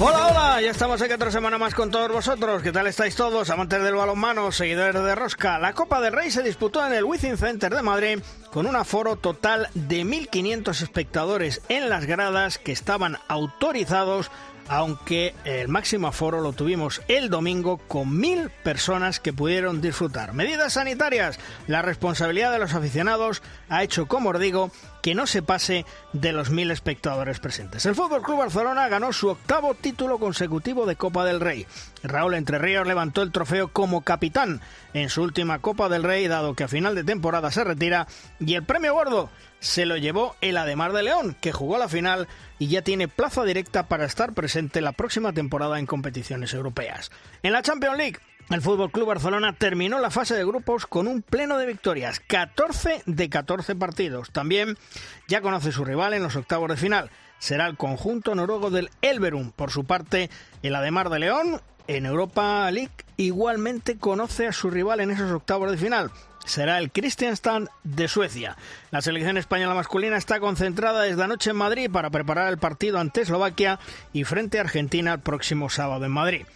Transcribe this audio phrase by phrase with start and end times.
[0.00, 2.62] Hola, hola, ya estamos aquí otra semana más con todos vosotros.
[2.62, 5.58] ¿Qué tal estáis todos, amantes del balonmano, seguidores de Rosca?
[5.58, 8.20] La Copa del Rey se disputó en el Wizzing Center de Madrid
[8.52, 14.30] con un aforo total de 1.500 espectadores en las gradas que estaban autorizados
[14.68, 20.34] aunque el máximo aforo lo tuvimos el domingo con mil personas que pudieron disfrutar.
[20.34, 21.38] Medidas sanitarias.
[21.66, 24.70] La responsabilidad de los aficionados ha hecho, como os digo,
[25.08, 27.86] que no se pase de los mil espectadores presentes.
[27.86, 31.66] El Fútbol Club Barcelona ganó su octavo título consecutivo de Copa del Rey.
[32.02, 34.60] Raúl Entre Ríos levantó el trofeo como capitán
[34.92, 38.06] en su última Copa del Rey, dado que a final de temporada se retira,
[38.38, 42.28] y el premio gordo se lo llevó el Ademar de León, que jugó la final
[42.58, 47.10] y ya tiene plaza directa para estar presente la próxima temporada en competiciones europeas.
[47.42, 48.18] En la Champions League,
[48.50, 53.02] el Fútbol Club Barcelona terminó la fase de grupos con un pleno de victorias, 14
[53.04, 54.30] de 14 partidos.
[54.30, 54.78] También
[55.26, 57.10] ya conoce su rival en los octavos de final.
[57.38, 59.52] Será el conjunto noruego del Elverum.
[59.52, 60.30] Por su parte,
[60.62, 65.70] el Ademar de León en Europa League igualmente conoce a su rival en esos octavos
[65.70, 66.10] de final
[66.48, 68.56] será el Kristianstad de Suecia.
[68.90, 73.20] La selección española masculina está concentrada desde anoche en Madrid para preparar el partido ante
[73.20, 73.78] Eslovaquia
[74.12, 76.46] y frente a Argentina el próximo sábado en Madrid.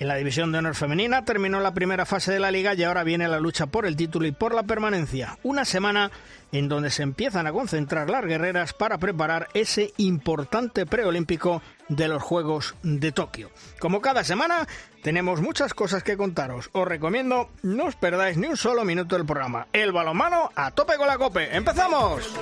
[0.00, 3.04] En la división de honor femenina terminó la primera fase de la liga y ahora
[3.04, 5.38] viene la lucha por el título y por la permanencia.
[5.44, 6.10] Una semana
[6.50, 12.22] en donde se empiezan a concentrar las guerreras para preparar ese importante preolímpico de los
[12.22, 13.50] Juegos de Tokio.
[13.78, 14.66] Como cada semana,
[15.02, 16.70] tenemos muchas cosas que contaros.
[16.72, 19.68] Os recomiendo no os perdáis ni un solo minuto del programa.
[19.72, 21.54] El balonmano a tope con la cope.
[21.56, 22.34] ¡Empezamos!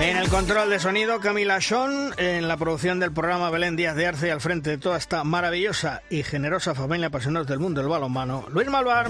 [0.00, 4.06] En el control de sonido, Camila Sean, en la producción del programa Belén Díaz de
[4.06, 8.46] Arce, al frente de toda esta maravillosa y generosa familia apasionados del mundo del balonmano,
[8.48, 9.08] Luis Malvar.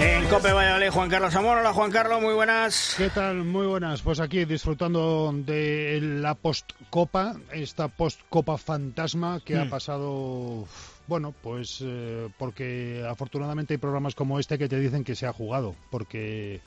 [0.00, 1.58] En Cope Valladolid, Juan Carlos Amor.
[1.58, 2.94] Hola, Juan Carlos, muy buenas.
[2.98, 3.36] ¿Qué tal?
[3.44, 4.02] Muy buenas.
[4.02, 9.70] Pues aquí disfrutando de la postcopa, esta postcopa fantasma que ha mm.
[9.70, 10.66] pasado
[11.06, 15.32] bueno, pues eh, porque afortunadamente hay programas como este que te dicen que se ha
[15.32, 16.60] jugado, porque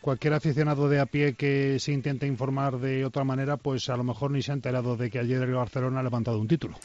[0.00, 4.04] cualquier aficionado de a pie que se intente informar de otra manera, pues a lo
[4.04, 6.76] mejor ni se ha enterado de que ayer el Barcelona ha levantado un título.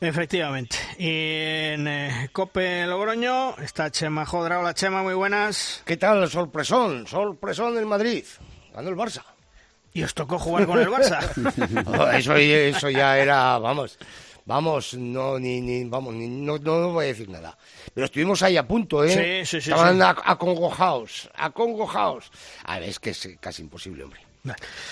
[0.00, 0.76] Efectivamente.
[0.98, 4.60] Y en eh, Cope Logroño está Chema Jodra.
[4.60, 5.82] Hola Chema, muy buenas.
[5.84, 6.28] ¿Qué tal?
[6.28, 8.24] Sorpresón, sorpresón en Madrid.
[8.74, 9.22] Ganó el Barça.
[9.92, 11.18] Y os tocó jugar con el Barça.
[12.16, 13.98] eso, eso ya era, vamos,
[14.50, 17.56] Vamos, no, ni, ni vamos, ni, no, no, voy a decir nada.
[17.94, 19.44] Pero estuvimos ahí a punto, ¿eh?
[19.44, 19.70] Sí, sí, sí.
[19.70, 22.32] Estaban A, acongojados, acongojados.
[22.64, 24.20] A ver, es que es casi imposible, hombre.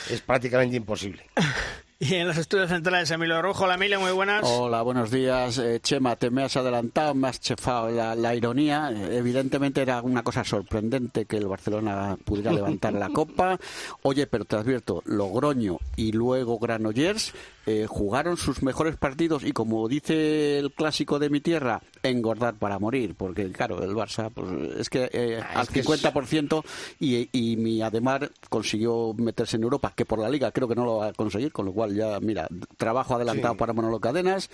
[0.09, 1.25] Es prácticamente imposible.
[2.01, 3.65] Y en los estudios centrales, Emilio Rojo.
[3.65, 4.43] Hola, Emilio, muy buenas.
[4.45, 5.59] Hola, buenos días.
[5.59, 8.93] Eh, Chema, te me has adelantado, me has chefado la, ironía.
[9.11, 13.59] Evidentemente era una cosa sorprendente que el Barcelona pudiera levantar la Copa.
[14.03, 17.33] Oye, pero te advierto, Logroño y luego Granollers
[17.69, 22.79] eh, jugaron sus mejores partidos y como dice el clásico de mi tierra, engordar para
[22.79, 24.49] morir, porque claro, el Barça pues,
[24.79, 26.65] es que eh, ah, al 50%
[26.99, 30.87] y, y mi Ademar consiguió meterse en Europa, que por la liga creo que no
[30.87, 32.49] lo va a conseguir, con lo cual ya, mira,
[32.79, 34.49] trabajo adelantado para Manolo Cadenas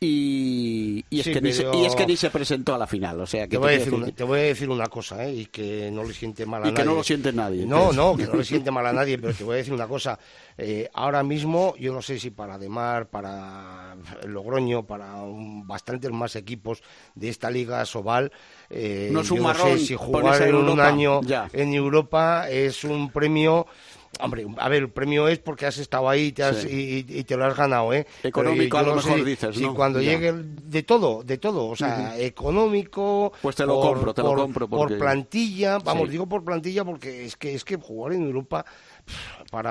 [0.00, 3.20] y, y, es que ni se, y es que ni se presentó a la final,
[3.20, 5.34] o sea que te voy, a decir, una, te voy a decir una cosa, ¿eh?
[5.34, 6.82] y que no le siente mal a y nadie.
[6.82, 7.66] que no lo siente nadie.
[7.66, 9.86] No, no, que no le siente mal a nadie, pero te voy a decir una
[9.86, 10.18] cosa,
[10.56, 15.14] eh, ahora mismo yo no sé si para Demar, para Logroño, para
[15.64, 16.82] bastantes más equipos
[17.14, 18.32] de esta liga Sobal,
[18.70, 21.20] eh, no, yo no sé si jugar en un año
[21.52, 23.66] en Europa es un premio
[24.20, 26.34] Hombre, a ver, el premio es porque has estado ahí
[26.68, 28.06] y te, lo has ganado, ¿eh?
[28.22, 29.74] Económico, a lo mejor dices, ¿no?
[29.74, 33.32] cuando llegue de todo, de todo, o sea, económico...
[33.42, 34.68] Pues te lo compro, te lo compro.
[34.68, 38.64] Por plantilla, vamos, digo por plantilla porque es que, es que jugar en Europa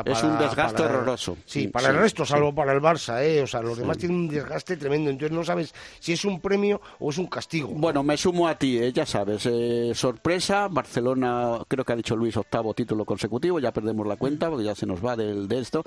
[0.06, 1.38] es un desgaste horroroso.
[1.45, 3.41] Sí, para el resto, salvo para el Barça, ¿eh?
[3.41, 5.09] O sea, los demás tienen un desgaste tremendo.
[5.09, 7.69] Entonces no sabes si es un premio o es un castigo.
[7.69, 8.91] Bueno, me sumo a ti, ¿eh?
[8.91, 9.45] ya sabes.
[9.45, 13.59] Eh, sorpresa, Barcelona, creo que ha dicho Luis, octavo título consecutivo.
[13.59, 15.83] Ya perdemos la cuenta porque ya se nos va del, de esto.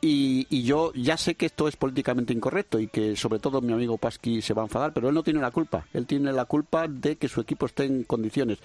[0.00, 3.72] Y, y yo ya sé que esto es políticamente incorrecto y que sobre todo mi
[3.72, 5.86] amigo Pasqui se va a enfadar, pero él no tiene la culpa.
[5.92, 8.58] Él tiene la culpa de que su equipo esté en condiciones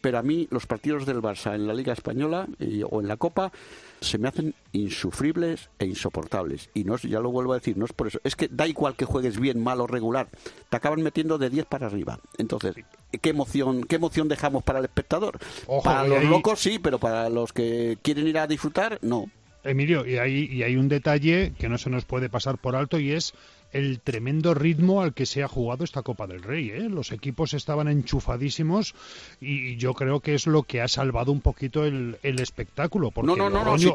[0.00, 2.46] pero a mí los partidos del Barça en la Liga Española
[2.90, 3.52] o en la Copa
[4.00, 6.70] se me hacen insufribles e insoportables.
[6.74, 8.20] Y no ya lo vuelvo a decir, no es por eso.
[8.24, 10.28] Es que da igual que juegues bien, mal o regular,
[10.68, 12.20] te acaban metiendo de 10 para arriba.
[12.36, 12.74] Entonces,
[13.20, 15.38] ¿qué emoción, qué emoción dejamos para el espectador?
[15.82, 19.26] para los locos sí, pero para los que quieren ir a disfrutar, no.
[19.64, 22.98] Emilio, y hay, y hay un detalle que no se nos puede pasar por alto
[22.98, 23.34] y es
[23.72, 26.70] el tremendo ritmo al que se ha jugado esta Copa del Rey.
[26.70, 26.88] ¿eh?
[26.88, 28.94] Los equipos estaban enchufadísimos
[29.40, 33.10] y yo creo que es lo que ha salvado un poquito el, espectáculo.
[33.10, 33.36] Porque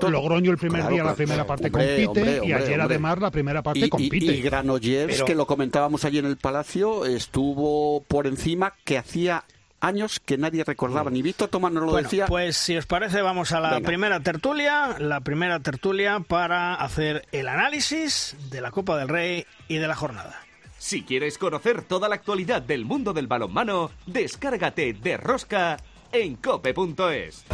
[0.10, 4.36] Logroño, el primer día, la primera parte compite y ayer además la primera parte compite.
[4.36, 9.44] Y, Granollers, que lo comentábamos allí en el Palacio, estuvo por encima que hacía
[9.84, 12.26] años que nadie recordaba, ni Víctor Tomás nos lo decía.
[12.26, 17.48] Pues si os parece, vamos a la primera tertulia, la primera tertulia para hacer el
[17.48, 20.40] análisis de la Copa del Rey y de la jornada.
[20.78, 25.78] Si quieres conocer toda la actualidad del mundo del balonmano, descárgate de Rosca
[26.12, 27.46] en cope.es.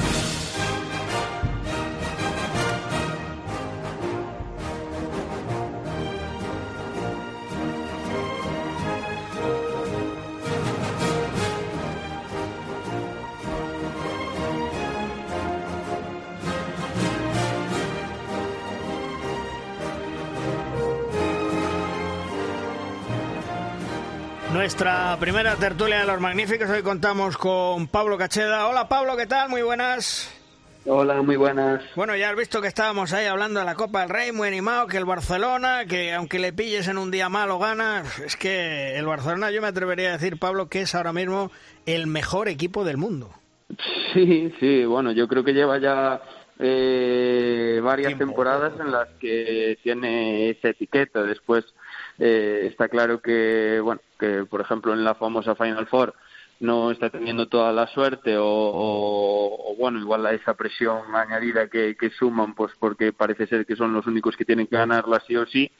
[24.59, 26.69] Nuestra primera tertulia de los magníficos.
[26.69, 28.67] Hoy contamos con Pablo Cacheda.
[28.67, 29.47] Hola Pablo, ¿qué tal?
[29.47, 30.29] Muy buenas.
[30.85, 31.81] Hola, muy buenas.
[31.95, 34.87] Bueno, ya has visto que estábamos ahí hablando de la Copa del Rey, muy animado,
[34.87, 39.05] que el Barcelona, que aunque le pilles en un día malo gana, es que el
[39.05, 41.51] Barcelona yo me atrevería a decir, Pablo, que es ahora mismo
[41.85, 43.29] el mejor equipo del mundo.
[44.13, 46.21] Sí, sí, bueno, yo creo que lleva ya
[46.59, 51.23] eh, varias temporadas en las que tiene esa etiqueta.
[51.23, 51.63] Después
[52.19, 56.13] eh, está claro que, bueno, que por ejemplo en la famosa Final Four
[56.59, 62.53] no está teniendo toda la suerte o, bueno, igual a esa presión añadida que, suman,
[62.53, 65.71] pues porque parece ser que son los únicos que tienen que ganarla sí o sí,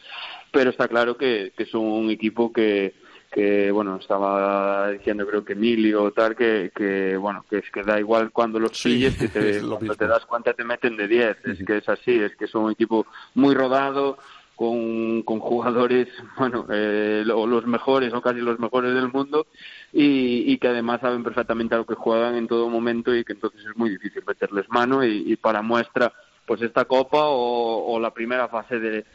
[0.52, 2.94] pero está claro que, que es un equipo que,
[3.32, 7.84] que bueno estaba diciendo creo que Emilio o tal que, que bueno que es que
[7.84, 11.38] da igual cuando los pilles que te, cuando te das cuenta te meten de 10
[11.46, 14.18] es que es así es que es un equipo muy rodado
[14.60, 19.48] con, con jugadores, bueno, eh, los mejores o casi los mejores del mundo
[19.94, 23.62] y, que además saben perfectamente a lo que juegan en todo momento y que entonces
[23.62, 26.12] es muy difícil meterles mano y, para muestra
[26.46, 29.06] pues esta copa o, la primera fase de,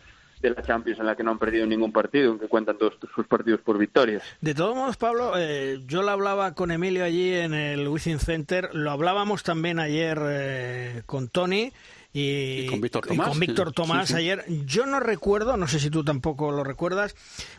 [0.41, 3.27] de la Champions en la que no han perdido ningún partido, aunque cuentan todos sus
[3.27, 4.23] partidos por victorias.
[4.41, 8.71] De todos modos, Pablo, eh, yo lo hablaba con Emilio allí en el Wizzing Center,
[8.73, 11.71] lo hablábamos también ayer eh, con Tony
[12.17, 14.45] y, con Víctor Tomás, ayer.
[14.65, 17.17] Yo no recuerdo, no sé si tú tampoco lo recuerdas,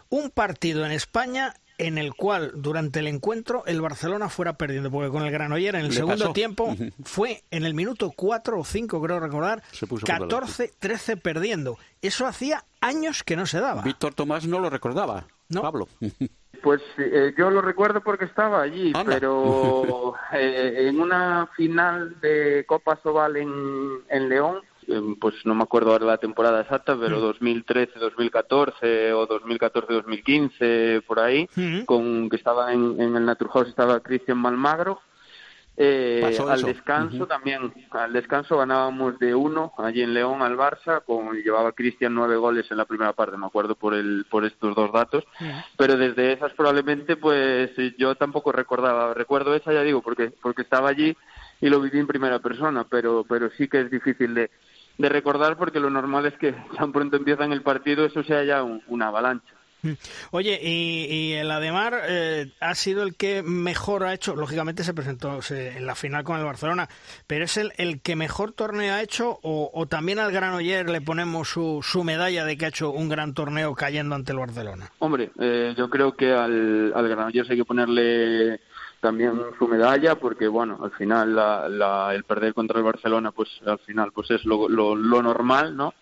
[0.10, 5.10] un partido en España en el cual durante el encuentro el Barcelona fuera perdiendo, porque
[5.10, 6.74] con el Granoller en el segundo tiempo
[7.04, 11.78] fue en el minuto 4 o 5, creo recordar, 14-13 perdiendo.
[12.02, 13.82] Eso hacía años que no se daba.
[13.82, 15.62] Víctor Tomás no lo recordaba, ¿No?
[15.62, 15.90] Pablo.
[16.66, 23.00] Pues eh, yo lo recuerdo porque estaba allí, pero eh, en una final de Copa
[23.04, 28.00] Sobal en, en León, em, pues no me acuerdo ahora la temporada exacta, pero 2013,
[28.00, 28.00] mm.
[28.00, 31.82] 2014 o 2014-2015 por ahí, mm.
[31.82, 35.00] con que estaba en, en el Naturhaus estaba Cristian Malmagro
[35.78, 41.36] eh, al descanso también, al descanso ganábamos de uno allí en León al Barça, con
[41.36, 44.94] llevaba Cristian nueve goles en la primera parte, me acuerdo por el por estos dos
[44.94, 45.26] datos,
[45.78, 50.90] pero desde esas probablemente pues yo tampoco recordaba, recuerdo esa ya digo porque porque estaba
[50.90, 51.16] allí
[51.60, 54.52] y lo viví en primera persona, pero pero sí que es difícil de
[54.98, 58.64] de recordar porque lo normal es que tan pronto empiezan el partido eso sea ya
[58.64, 59.55] una avalancha.
[60.32, 65.40] Oye, y, el Ademar eh, ha sido el que mejor ha hecho, lógicamente se presentó
[65.50, 66.90] en la final con el Barcelona,
[67.28, 71.50] pero es el, el que mejor torneo ha hecho o, también al Granoller le ponemos
[71.50, 74.92] su, su, medalla de que ha hecho un gran torneo cayendo ante el Barcelona?
[75.00, 78.60] Hombre, eh, yo creo que al, al Granollers hay que ponerle
[79.06, 81.38] también su medalla porque bueno al final
[82.12, 85.94] el perder contra el Barcelona pues al final pues es lo, lo, normal no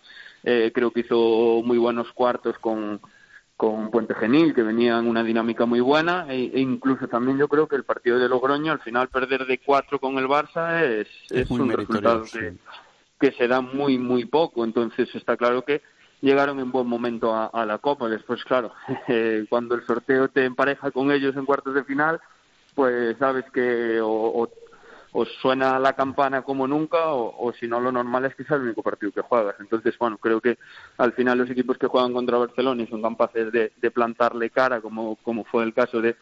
[0.42, 3.00] eh, creo que hizo muy buenos cuartos con
[3.56, 7.48] con Puente Genil, que venía en una dinámica muy buena, e, e, incluso también yo
[7.48, 11.08] creo que el partido de Logroño, al final perder de cuatro con el Barça, es,
[11.30, 12.24] es, un resultado
[13.18, 14.64] que, se da muy, muy poco.
[14.64, 15.82] Entonces está claro que
[16.20, 18.08] llegaron en buen momento a, la Copa.
[18.08, 18.72] Después, claro,
[19.48, 22.20] cuando el sorteo te empareja con ellos en cuartos de final,
[22.74, 24.48] pues sabes que o
[25.16, 28.64] os suena la campana como nunca o, si no lo normal es que sea el
[28.64, 29.54] único partido que juegas.
[29.60, 30.58] Entonces, bueno, creo que
[30.98, 35.14] al final los equipos que juegan contra Barcelona y son capaces de, plantarle cara, como,
[35.22, 36.16] como fue el caso de,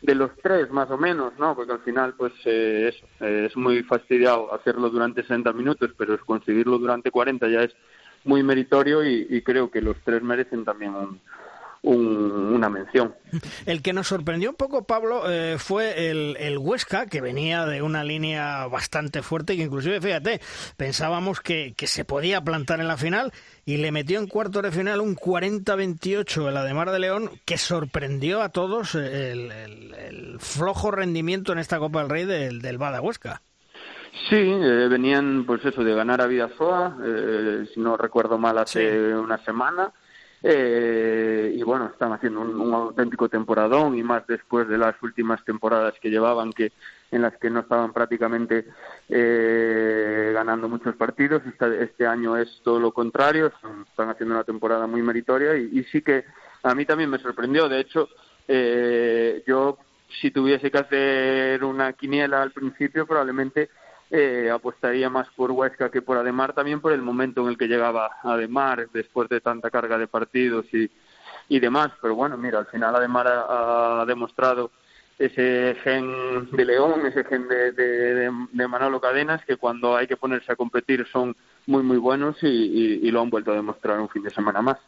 [0.00, 1.54] de los tres más o menos, ¿no?
[1.54, 6.78] Porque al final, pues eh, eso, es muy fastidiado hacerlo durante 60 minutos, pero conseguirlo
[6.78, 7.76] durante 40 ya es
[8.24, 10.94] muy meritorio y, creo que los tres merecen también
[11.82, 13.14] una mención.
[13.66, 17.82] El que nos sorprendió un poco, Pablo, eh, fue el, el, Huesca, que venía de
[17.82, 20.40] una línea bastante fuerte, que inclusive, fíjate,
[20.76, 23.32] pensábamos que, que se podía plantar en la final
[23.64, 28.42] y le metió en cuarto de final un 40-28 el Ademar de León, que sorprendió
[28.42, 33.42] a todos el, el, flojo rendimiento en esta Copa del Rey del, del Bada Huesca.
[34.28, 39.14] Sí, eh, venían, pues eso, de ganar a Vidasoa, eh, si no recuerdo mal, hace
[39.14, 39.92] una semana.
[40.44, 45.94] Eh, y bueno, están haciendo un, auténtico temporadón y más después de las últimas temporadas
[46.00, 46.72] que llevaban, que
[47.12, 48.66] en las que no estaban prácticamente
[49.08, 51.42] eh, ganando muchos partidos.
[51.46, 56.02] Este, este, año es todo lo contrario, están, haciendo una temporada muy meritoria y, sí
[56.02, 56.24] que
[56.62, 57.68] a mí también me sorprendió.
[57.68, 58.08] De hecho,
[58.48, 59.78] eh, yo
[60.20, 63.70] si tuviese que hacer una quiniela al principio, probablemente
[64.14, 67.66] eh, apostaría más por Huesca que por Ademar, también por el momento en el que
[67.66, 70.90] llegaba Ademar, después de tanta carga de partidos y,
[71.48, 71.92] y demás.
[72.00, 74.70] Pero bueno, mira, al final Ademar ha, demostrado
[75.18, 80.18] ese gen de León, ese gen de, de, de Manolo Cadenas, que cuando hay que
[80.18, 81.34] ponerse a competir son
[81.66, 84.78] muy muy buenos y, lo han vuelto a demostrar un fin de semana más.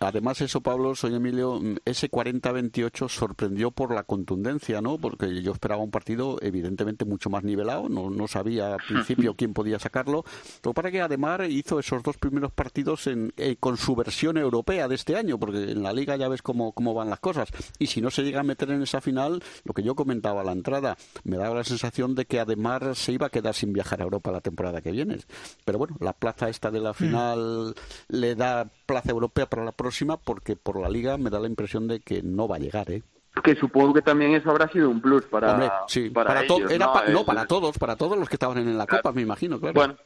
[0.00, 4.98] además eso, Pablo, soy Emilio, ese 40-28 sorprendió por la contundencia, ¿no?
[4.98, 9.54] Porque yo esperaba un partido evidentemente mucho más nivelado, no, no sabía al principio quién
[9.54, 10.24] podía sacarlo,
[10.60, 14.88] pero para que además hizo esos dos primeros partidos en, eh, con su versión europea
[14.88, 17.48] de este año, porque en la liga ya ves cómo, cómo van las cosas.
[17.78, 20.44] Y si no se llega a meter en esa final, lo que yo comentaba a
[20.44, 24.00] la entrada, me daba la sensación de que además se iba a quedar sin viajar
[24.00, 25.18] a Europa la temporada que viene.
[25.64, 26.94] Pero bueno, la plaza esta de la mm.
[26.94, 27.74] final
[28.08, 31.88] le da plaza europea para la próxima porque por la liga me da la impresión
[31.88, 33.02] de que no va a llegar, ¿eh?
[33.42, 37.24] que supongo que también eso habrá sido un plus para sí, para, ¿no?
[37.24, 39.96] para todos para todos los que estaban en la copa me imagino claro bueno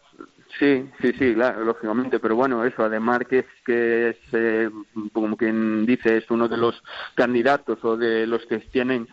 [0.59, 4.71] sí sí sí claro, lógicamente pero bueno eso además que es que es eh,
[5.13, 6.83] como quien dice es uno de los
[7.15, 9.09] candidatos o de los que tienen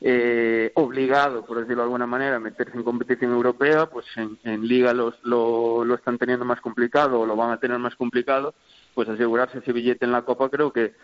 [0.00, 4.66] eh, obligado, por decirlo de alguna manera, a meterse en competición europea, pues en, en
[4.66, 8.54] liga los, lo, lo están teniendo más complicado o lo van a tener más complicado,
[8.94, 10.94] pues asegurarse ese billete en la Copa creo que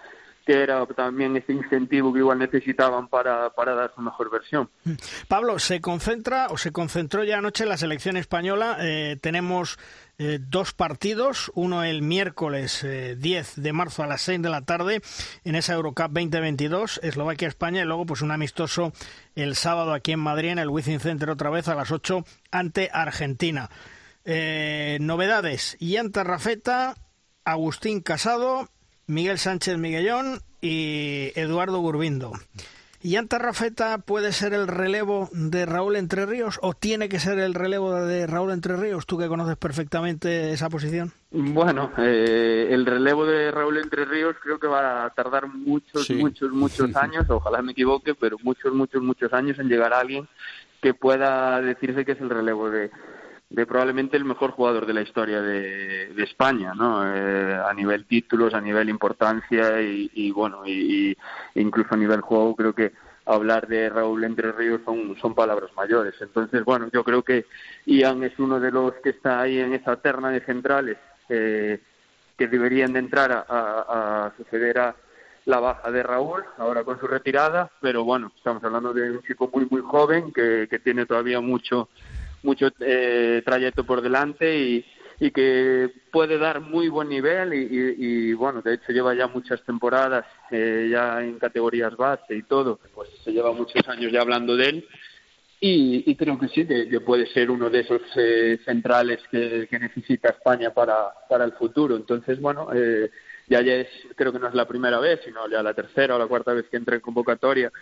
[0.46, 4.70] que era también ese incentivo que igual necesitaban para, para dar su mejor versión.
[5.26, 8.76] Pablo, se concentra o se concentró ya anoche la selección española.
[8.80, 9.76] Eh, tenemos
[10.18, 14.62] eh, dos partidos, uno el miércoles 10 eh, de marzo a las 6 de la
[14.62, 15.02] tarde
[15.42, 18.92] en esa Eurocup 2022, Eslovaquia-España, y luego pues un amistoso
[19.34, 22.88] el sábado aquí en Madrid en el Wizzing Center otra vez a las 8 ante
[22.92, 23.68] Argentina.
[24.24, 26.94] novedades, Ian Rafeta,
[27.44, 28.68] Agustín Casado,
[29.06, 32.32] Miguel Sánchez Miguelón y Eduardo Gurbindo.
[33.02, 37.38] ¿Y Anta Rafeta puede ser el relevo de Raúl Entre Ríos o tiene que ser
[37.38, 39.06] el relevo de Raúl Entre Ríos?
[39.06, 41.12] Tú que conoces perfectamente esa posición.
[41.30, 46.50] Bueno, eh, el relevo de Raúl Entre Ríos creo que va a tardar muchos, muchos,
[46.50, 50.26] muchos años, ojalá me equivoque, pero muchos, muchos, muchos años en llegar a alguien
[50.82, 52.90] que pueda decirse que es el relevo de,
[53.48, 57.04] de probablemente el mejor jugador de la historia de, España, ¿no?
[57.06, 61.16] Eh, a nivel títulos, a nivel importancia y, bueno, y,
[61.54, 62.92] incluso a nivel juego creo que
[63.24, 66.14] hablar de Raúl Entre Ríos son, son palabras mayores.
[66.20, 67.46] Entonces, bueno, yo creo que
[67.84, 70.96] Ian es uno de los que está ahí en esa terna de centrales
[71.28, 71.80] eh,
[72.36, 74.96] que deberían de entrar a, suceder a
[75.44, 79.48] la baja de Raúl, ahora con su retirada, pero bueno, estamos hablando de un chico
[79.52, 81.88] muy, muy joven que, que tiene todavía mucho
[82.46, 84.84] mucho eh, trayecto por delante y,
[85.20, 90.24] y que puede dar muy buen nivel y, bueno, de hecho lleva ya muchas temporadas
[90.50, 94.68] eh, ya en categorías base y todo, pues se lleva muchos años ya hablando de
[94.68, 94.88] él
[95.58, 100.72] y, creo que sí, que, puede ser uno de esos eh, centrales que, necesita España
[100.72, 101.96] para, para el futuro.
[101.96, 103.10] Entonces, bueno, eh,
[103.48, 106.18] ya, ya es, creo que no es la primera vez, sino ya la tercera o
[106.18, 107.72] la cuarta vez que entra en convocatoria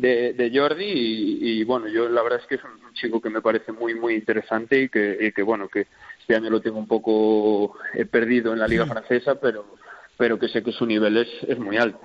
[0.00, 3.72] de, Jordi y, bueno, yo la verdad es que es un, chico que me parece
[3.72, 5.86] muy, muy interesante y que, que bueno, que
[6.20, 9.76] este año lo tengo un poco he perdido en la liga francesa, pero,
[10.16, 12.00] pero que sé que su nivel es, es muy alto.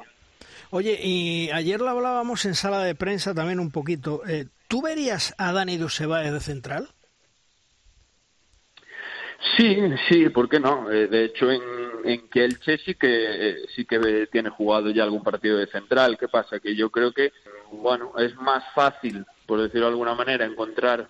[0.70, 4.22] Oye, y ayer lo hablábamos en sala de prensa también un poquito.
[4.28, 6.90] Eh, ¿Tú verías a Dani Dussebae de central?
[9.58, 9.78] Sí,
[10.10, 10.92] sí, ¿por qué no?
[10.92, 11.62] Eh, de hecho, en,
[12.06, 16.18] en Kielce sí que, sí que tiene jugado ya algún partido de central.
[16.18, 16.60] ¿Qué pasa?
[16.60, 17.32] Que yo creo que
[17.72, 21.08] bueno, es más fácil, por decirlo de alguna manera, encontrar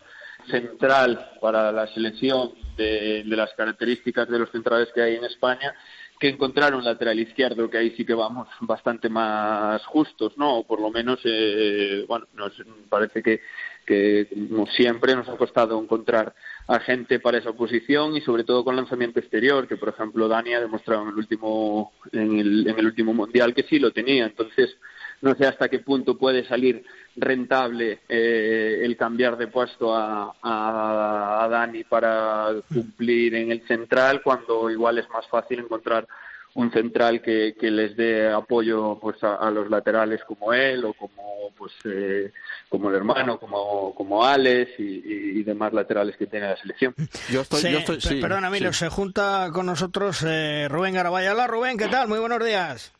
[0.49, 5.73] central para la selección de, las características de los centrales que hay en España
[6.19, 10.59] que encontrar un lateral izquierdo, que ahí sí que vamos bastante más justos, ¿no?
[10.59, 12.53] O por lo menos, eh, bueno, nos
[12.87, 13.41] parece que,
[13.85, 16.33] que, como siempre, nos ha costado encontrar
[16.67, 20.53] a gente para esa posición y sobre todo con lanzamiento exterior, que por ejemplo Dani
[20.53, 24.25] ha demostrado en el último, en el, en el último mundial que sí lo tenía.
[24.25, 24.75] Entonces,
[25.21, 26.83] no sé hasta qué punto puede salir
[27.15, 34.69] rentable eh, el cambiar de puesto a, a, Dani para cumplir en el central cuando
[34.69, 36.07] igual es más fácil encontrar
[36.55, 41.51] un central que, que les dé apoyo pues a, los laterales como él o como
[41.57, 42.31] pues eh,
[42.69, 46.95] como el hermano como como Alex y, demás laterales que tiene la selección.
[47.29, 51.77] Yo estoy, yo estoy perdón Emilio se junta con nosotros eh, Rubén Garabaya hola Rubén
[51.77, 52.91] qué tal muy buenos días.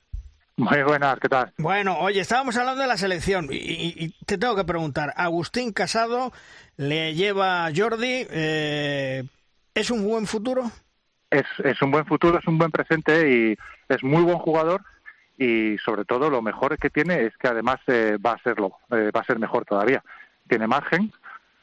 [0.58, 1.52] Muy buenas, ¿qué tal?
[1.58, 6.32] Bueno, oye, estábamos hablando de la selección y, te tengo que preguntar, Agustín Casado
[6.78, 9.24] le lleva a Jordi, eh,
[9.74, 10.72] ¿es un buen futuro?
[11.38, 13.58] Es, es un buen futuro, es un buen presente y
[13.90, 14.82] es muy buen jugador
[15.38, 19.12] y sobre todo lo mejor que tiene es que además eh, va a serlo, eh,
[19.16, 20.04] va a ser mejor todavía.
[20.48, 21.12] Tiene margen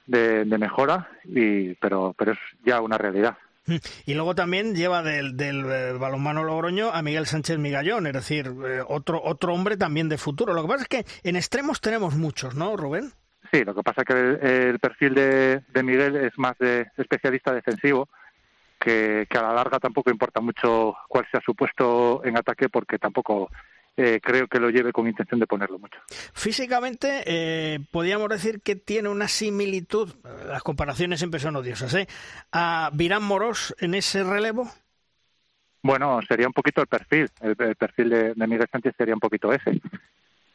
[0.06, 3.36] de, de mejora, y, pero, pero es ya una realidad.
[4.06, 8.52] Y luego también lleva del, del eh, balonmano Logroño a Miguel Sánchez Migallón, es decir,
[8.66, 10.54] eh, otro, otro hombre también de futuro.
[10.54, 13.12] Lo que pasa es que en extremos tenemos muchos, ¿no, Rubén?
[13.52, 18.08] Sí, lo que pasa es que el, perfil de, Miguel es más de especialista defensivo,
[18.82, 22.98] que, que, a la larga tampoco importa mucho cuál sea su puesto en ataque, porque
[22.98, 23.48] tampoco
[23.96, 25.98] eh, creo que lo lleve con intención de ponerlo mucho.
[26.32, 30.14] Físicamente, eh, podríamos decir que tiene una similitud,
[30.46, 32.08] las comparaciones siempre son odiosas, ¿eh?
[32.52, 34.70] a Virán Moros en ese relevo.
[35.82, 39.80] Bueno, sería un poquito el perfil, el, perfil de, Miguel Sánchez sería un poquito ese.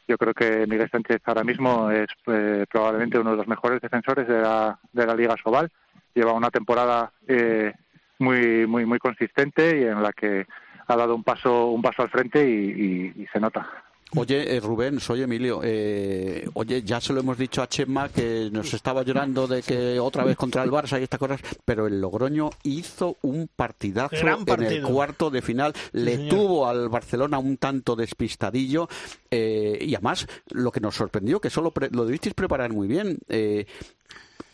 [0.08, 4.26] Yo creo que Miguel Sánchez ahora mismo es eh, probablemente uno de los mejores defensores
[4.26, 5.70] de la, de la Liga Sobal.
[6.14, 7.74] Lleva una temporada eh,
[8.18, 10.46] muy, muy, muy consistente y en la que
[10.88, 13.68] ha dado un paso, un paso al frente y, se nota.
[14.16, 15.60] Oye, eh, Rubén, soy Emilio.
[15.62, 20.00] Eh, oye, ya se lo hemos dicho a Chema que nos estaba llorando de que
[20.00, 24.62] otra vez contra el Barça y estas cosas, pero el Logroño hizo un partidazo en
[24.62, 25.74] el cuarto de final.
[25.92, 28.88] Le tuvo al Barcelona un tanto despistadillo
[29.30, 33.18] eh, y además lo que nos sorprendió, que solo lo debisteis preparar muy bien.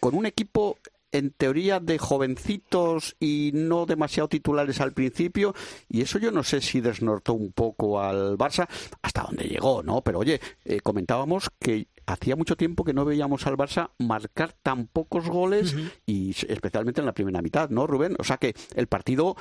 [0.00, 0.78] con un equipo
[1.14, 5.54] en teoría de jovencitos y no demasiado titulares al principio
[5.88, 8.68] y eso yo no sé si desnortó un poco al Barça
[9.00, 10.02] hasta donde llegó, ¿no?
[10.02, 14.88] Pero oye, eh, comentábamos que hacía mucho tiempo que no veíamos al Barça marcar tan
[14.88, 18.16] pocos goles y especialmente en la primera mitad, ¿no, Rubén?
[18.18, 19.36] O sea que el partido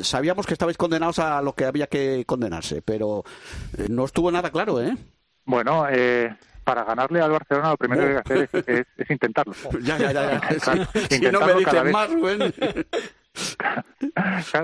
[0.00, 3.24] sabíamos que estabais condenados a lo que había que condenarse, pero
[3.76, 4.96] eh, no estuvo nada claro, ¿eh?
[5.44, 6.34] Bueno, eh,
[6.70, 9.52] para ganarle al Barcelona lo primero que hay que hacer es, intentarlo.
[9.82, 10.40] Ya, ya, ya.
[11.10, 12.08] Si no me dicen más,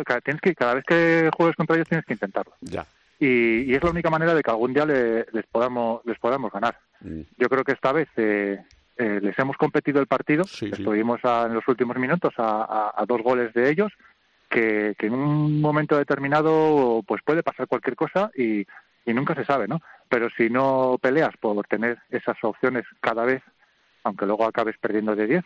[0.05, 2.53] claro, tienes que, cada vez que juegues contra ellos tienes que intentarlo.
[2.61, 2.87] Ya.
[3.19, 6.79] Y, es la única manera de que algún día les podamos les podamos ganar.
[7.01, 7.23] Mm.
[7.38, 8.61] Yo creo que esta vez eh,
[8.99, 10.45] eh, les hemos competido el partido.
[10.45, 13.92] Estuvimos en los últimos minutos a, dos goles de ellos.
[14.49, 18.64] Que, que, en un momento determinado pues puede pasar cualquier cosa y,
[19.05, 19.81] y nunca se sabe, ¿no?
[20.09, 23.42] Pero si no peleas por tener esas opciones cada vez,
[24.05, 25.45] aunque luego acabes perdiendo de 10,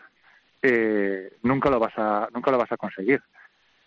[0.62, 3.22] eh, nunca lo vas a nunca lo vas a conseguir.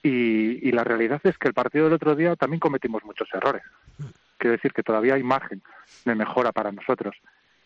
[0.01, 3.63] Y, y, la realidad es que el partido del otro día también cometimos muchos errores.
[4.37, 5.61] Quiero decir que todavía hay margen
[6.03, 7.15] de mejora para nosotros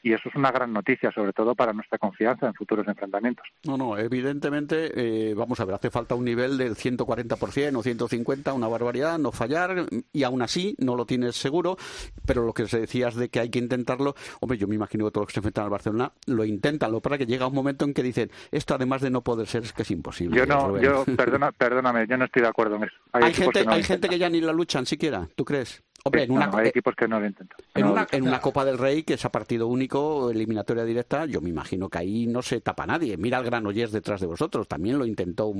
[0.03, 3.45] y eso es una gran noticia, sobre todo para nuestra confianza en futuros enfrentamientos.
[3.65, 8.55] No, no, evidentemente, eh, vamos a ver, hace falta un nivel del 140% o 150%,
[8.55, 11.77] una barbaridad, no fallar, y aún así no lo tienes seguro,
[12.25, 15.11] pero lo que se decías de que hay que intentarlo, hombre, yo me imagino que
[15.11, 17.85] todos los que se enfrentan al Barcelona lo intentan, lo para que llega un momento
[17.85, 20.37] en que dicen, esto además de no poder ser, es que es imposible.
[20.37, 22.95] Yo no, yo, perdona, perdóname, yo no estoy de acuerdo en eso.
[23.11, 25.83] Hay, gente, hay gente que ya ni la luchan siquiera, ¿tú crees?
[26.13, 27.57] En una, hay equipos que no lo intentan.
[27.73, 31.89] En, una, Copa del Rey, que es a partido único, eliminatoria directa, yo me imagino
[31.89, 33.17] que ahí no se tapa nadie.
[33.17, 35.53] Mira el Granollers detrás de vosotros, también lo intentó,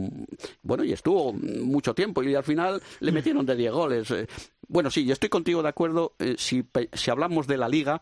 [0.61, 4.11] bueno, y estuvo mucho tiempo y al final le metieron de 10 goles.
[4.11, 4.27] Eh,
[4.67, 6.13] bueno, sí, yo estoy contigo de acuerdo.
[6.19, 8.01] Eh, si, si hablamos de la Liga,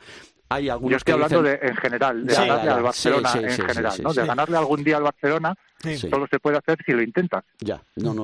[0.50, 4.14] hay algunos Yo estoy hablando de, en general, de ganarle al Barcelona en general, ¿no?
[4.14, 5.56] De ganarle algún día al Barcelona,
[5.98, 7.44] solo se puede hacer si lo intentas.
[7.60, 8.24] Ya, no, no,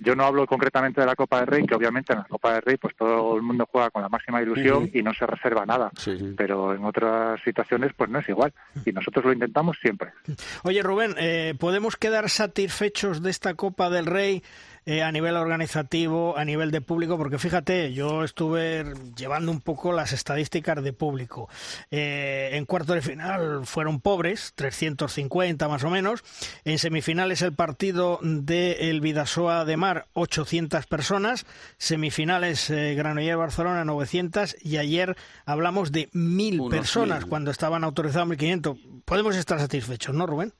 [0.00, 2.62] Yo no hablo concretamente de la Copa del Rey, que obviamente en la Copa del
[2.62, 5.90] Rey pues todo el mundo juega con la máxima ilusión y no se reserva nada.
[6.36, 8.52] Pero en otras situaciones pues no es igual.
[8.84, 10.12] Y nosotros lo intentamos siempre.
[10.64, 14.42] Oye, Rubén, eh, ¿podemos quedar satisfechos de esta Copa del Rey
[14.86, 18.84] eh, a nivel organizativo, a nivel de público, porque fíjate, yo estuve
[19.16, 21.48] llevando un poco las estadísticas de público.
[21.90, 26.22] Eh, en cuarto de final fueron pobres, 350 más o menos.
[26.64, 31.46] En semifinales el partido de el Vidasoa de Mar, 800 personas.
[31.78, 34.56] Semifinales eh, Granollers-Barcelona, 900.
[34.62, 38.78] Y ayer hablamos de mil personas cuando estaban autorizados 1500.
[39.04, 40.52] Podemos estar satisfechos, ¿no, Rubén?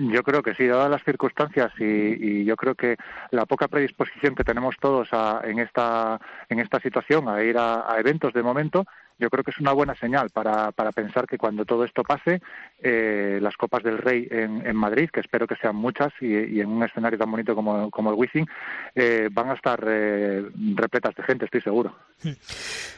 [0.00, 2.96] Yo creo que sí, dadas las circunstancias y, yo creo que
[3.32, 5.08] la poca predisposición que tenemos todos
[5.42, 8.86] en esta en esta situación a ir a eventos de momento,
[9.18, 12.40] yo creo que es una buena señal para, para pensar que cuando todo esto pase,
[12.80, 16.68] eh, las Copas del Rey en, en, Madrid, que espero que sean muchas y, en
[16.68, 18.46] un escenario tan bonito como, como el Wizzing,
[18.94, 21.96] eh, van a estar eh, repletas de gente, estoy seguro.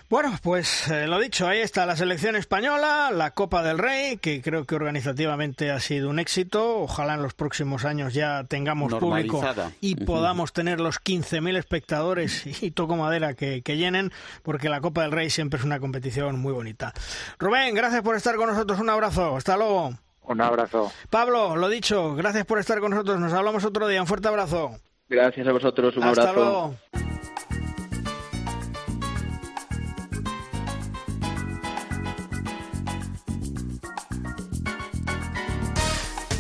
[0.09, 4.65] Bueno, pues lo dicho, ahí está la selección española, la Copa del Rey, que creo
[4.65, 6.81] que organizativamente ha sido un éxito.
[6.81, 9.43] Ojalá en los próximos años ya tengamos público
[9.81, 14.11] y podamos tener los 15.000 espectadores y toco madera que, que llenen,
[14.43, 16.93] porque la Copa del Rey siempre es una competición muy bonita.
[17.39, 18.79] Rubén, gracias por estar con nosotros.
[18.81, 19.37] Un abrazo.
[19.37, 19.93] Hasta luego.
[20.23, 20.93] Un abrazo.
[21.09, 23.19] Pablo, lo dicho, gracias por estar con nosotros.
[23.19, 24.01] Nos hablamos otro día.
[24.01, 24.79] Un fuerte abrazo.
[25.09, 25.97] Gracias a vosotros.
[25.97, 26.77] Un Hasta abrazo.
[26.93, 27.20] Luego.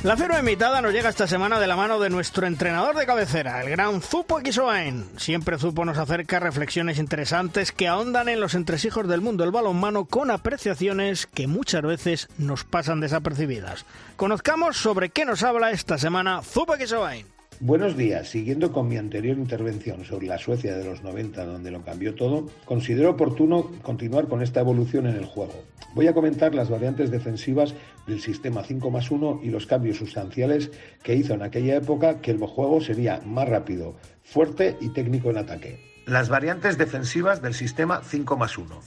[0.02, 3.62] La firma invitada nos llega esta semana de la mano de nuestro entrenador de cabecera,
[3.62, 5.06] el gran Zupo Quisoain.
[5.18, 10.06] Siempre Zupo nos acerca reflexiones interesantes que ahondan en los entresijos del mundo del balonmano
[10.06, 13.84] con apreciaciones que muchas veces nos pasan desapercibidas.
[14.16, 17.26] Conozcamos sobre qué nos habla esta semana Zupo Quisoain.
[17.62, 18.31] Buenos días.
[18.31, 22.46] Siguiendo con mi anterior intervención sobre la Suecia de los 90, donde lo cambió todo,
[22.64, 25.62] considero oportuno continuar con esta evolución en el juego.
[25.94, 27.75] Voy a comentar las variantes defensivas
[28.07, 30.70] del sistema 5 más 1 y los cambios sustanciales
[31.03, 35.37] que hizo en aquella época que el juego sería más rápido, fuerte y técnico en
[35.37, 35.90] ataque.
[36.07, 38.81] Las variantes defensivas del sistema 5 más 1.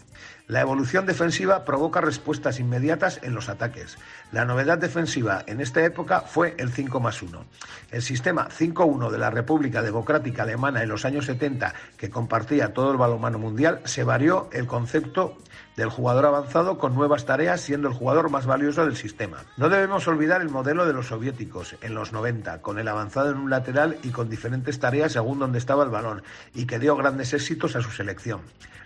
[0.48, 3.98] La evolución defensiva provoca respuestas inmediatas en los ataques.
[4.34, 7.46] La novedad defensiva en esta época fue el 5 más 1.
[7.92, 12.92] El sistema 5-1 de la República Democrática Alemana en los años 70, que compartía todo
[12.92, 15.38] el balonmano mundial, se varió el concepto
[15.78, 19.46] del jugador avanzado con nuevas tareas, siendo el jugador más valioso del sistema.
[19.56, 23.38] No debemos olvidar el modelo de los soviéticos en los 90, con el avanzado en
[23.38, 26.22] un lateral y con diferentes tareas según donde estaba el balón,
[26.54, 28.42] y que dio grandes éxitos a su selección.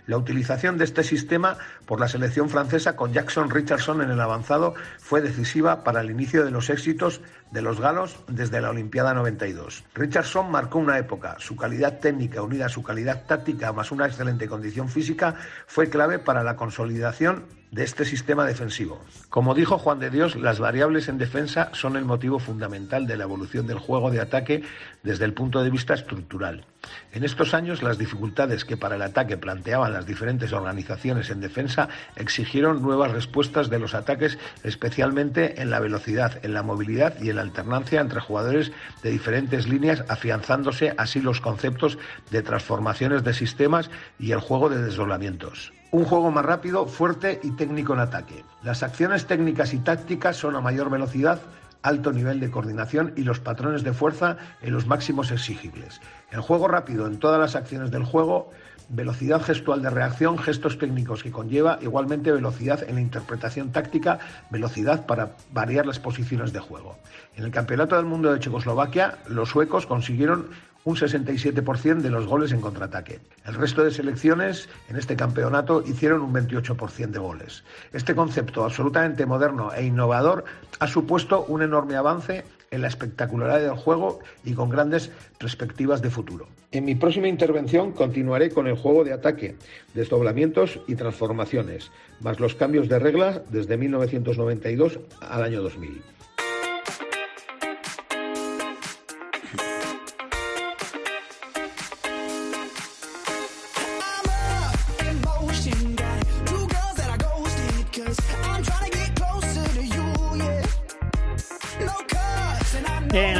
[0.08, 4.74] La utilización de este sistema por la selección francesa con Jackson Richardson en el avanzado
[4.98, 9.84] fue decisiva para el inicio de los éxitos de los galos desde la Olimpiada 92.
[9.94, 11.36] Richardson marcó una época.
[11.38, 16.18] Su calidad técnica unida a su calidad táctica más una excelente condición física fue clave
[16.18, 19.00] para la consolidación de este sistema defensivo.
[19.28, 23.24] Como dijo Juan de Dios, las variables en defensa son el motivo fundamental de la
[23.24, 24.62] evolución del juego de ataque
[25.02, 26.64] desde el punto de vista estructural.
[27.12, 31.88] En estos años, las dificultades que para el ataque planteaban las diferentes organizaciones en defensa
[32.16, 37.36] exigieron nuevas respuestas de los ataques, especialmente en la velocidad, en la movilidad y en
[37.38, 38.72] la alternancia entre jugadores
[39.02, 41.98] de diferentes líneas, afianzándose así los conceptos
[42.30, 45.72] de transformaciones de sistemas y el juego de desdoblamientos.
[45.92, 48.44] Un juego más rápido, fuerte y técnico en ataque.
[48.62, 51.40] Las acciones técnicas y tácticas son a mayor velocidad,
[51.82, 56.00] alto nivel de coordinación y los patrones de fuerza en los máximos exigibles.
[56.30, 58.50] El juego rápido en todas las acciones del juego,
[58.88, 64.18] velocidad gestual de reacción, gestos técnicos que conlleva igualmente velocidad en la interpretación táctica,
[64.50, 66.98] velocidad para variar las posiciones de juego.
[67.36, 70.48] En el Campeonato del Mundo de Checoslovaquia, los suecos consiguieron
[70.84, 73.20] un 67% de los goles en contraataque.
[73.44, 77.64] El resto de selecciones en este campeonato hicieron un 28% de goles.
[77.92, 80.44] Este concepto absolutamente moderno e innovador
[80.78, 86.10] ha supuesto un enorme avance en la espectacularidad del juego y con grandes perspectivas de
[86.10, 86.48] futuro.
[86.70, 89.56] En mi próxima intervención continuaré con el juego de ataque,
[89.94, 96.17] desdoblamientos y transformaciones, más los cambios de reglas desde 1992 al año 2000.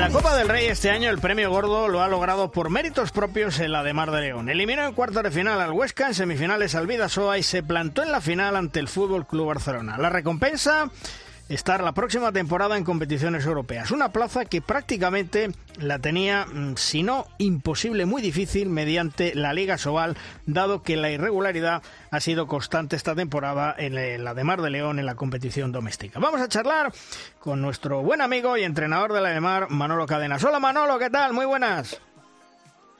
[0.08, 3.60] La Copa del Rey este año el premio gordo lo ha logrado por méritos propios
[3.60, 4.48] en la de Mar de León.
[4.48, 8.10] Eliminó en cuarto de final al Huesca, en semifinales al Vidasoa y se plantó en
[8.10, 9.98] la final ante el Fútbol Club Barcelona.
[9.98, 10.90] La recompensa
[11.48, 13.90] estar la próxima temporada en competiciones europeas.
[13.90, 19.78] Una plaza que prácticamente la tenía, mm, si no imposible, muy difícil mediante la Liga
[19.78, 24.70] Sobal, dado que la irregularidad ha sido constante esta temporada en la de Mar de
[24.70, 26.18] León en la competición doméstica.
[26.20, 26.92] Vamos a charlar
[27.38, 30.42] con nuestro buen amigo y entrenador de la de Mar, Manolo Cadenas.
[30.44, 31.32] Hola Manolo, ¿qué tal?
[31.32, 32.00] Muy buenas.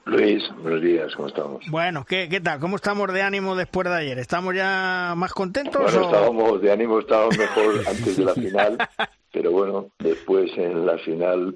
[0.09, 1.63] Luis, buenos días, ¿cómo estamos?
[1.69, 2.59] Bueno, ¿qué, qué tal?
[2.61, 4.19] ¿Cómo estamos de ánimo después de ayer?
[4.19, 5.83] ¿Estamos ya más contentos?
[5.83, 8.79] Bueno, estábamos de ánimo, estábamos mejor antes de la final,
[9.31, 11.55] pero bueno, después en la final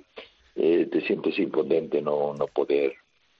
[0.55, 2.93] eh, te sientes impotente no, no poder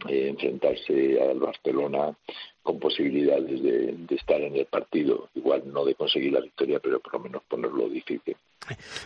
[0.09, 2.17] eh, enfrentarse al Barcelona
[2.63, 5.29] con posibilidades de, estar en el partido.
[5.35, 8.35] Igual no de conseguir la victoria, pero por lo menos ponerlo difícil.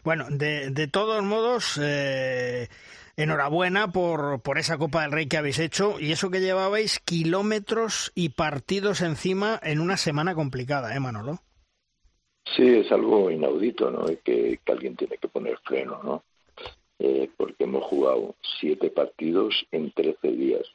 [0.04, 2.68] Bueno, de, de todos modos, eh,
[3.16, 8.12] enhorabuena por, por esa Copa del Rey que habéis hecho y eso que llevabais kilómetros
[8.14, 11.40] y partidos encima en una semana complicada, ¿eh, Manolo?
[12.54, 14.06] Sí, es algo inaudito, ¿no?
[14.24, 16.22] Que, que alguien tiene que poner freno, ¿no?
[16.98, 20.66] Eh, porque hemos jugado siete partidos en trece días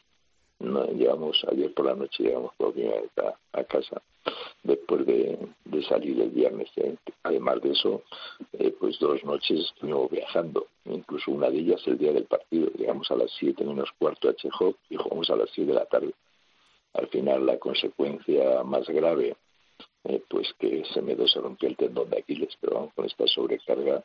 [0.62, 3.12] no, llevamos ayer por la noche llegamos por primera vez
[3.54, 4.02] a, casa
[4.64, 5.38] después de,
[5.88, 6.96] salir el viernes ¿eh?
[7.24, 8.04] además de eso
[8.54, 12.70] eh, pues dos noches estuvimos viajando incluso una de ellas el día del partido.
[12.78, 15.86] Llegamos a las siete menos cuarto a Chejov y jugamos a las siete de la
[15.86, 16.14] tarde.
[16.94, 19.36] Al final la consecuencia más grave
[20.04, 24.04] eh, pues que se me se rompió el tendón de Aquiles pero con esta sobrecarga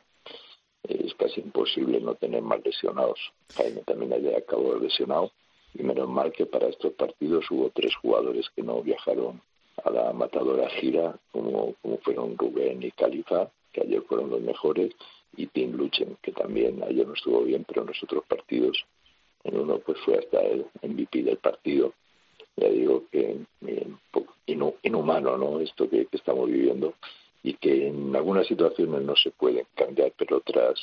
[0.83, 3.19] es casi imposible no tener más lesionados.
[3.55, 5.31] Jaime también haya acabado lesionado
[5.73, 9.41] y menos mal que para estos partidos hubo tres jugadores que no viajaron
[9.83, 14.93] a la matadora gira, como, como fueron Rubén y Califa, que ayer fueron los mejores,
[15.35, 18.85] y Tim Luchen, que también ayer no estuvo bien, pero en los otros partidos,
[19.43, 21.93] en uno pues fue hasta el MVP del partido.
[22.55, 23.87] Ya digo que eh,
[24.83, 25.59] inhumano, ¿no?
[25.59, 26.95] Esto que, que estamos viviendo
[27.43, 30.79] y que en algunas situaciones no se pueden cambiar, pero otras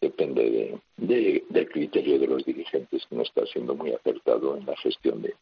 [0.00, 4.76] depende de, del criterio de los dirigentes, que no está siendo muy acertado en la
[4.76, 5.34] gestión de,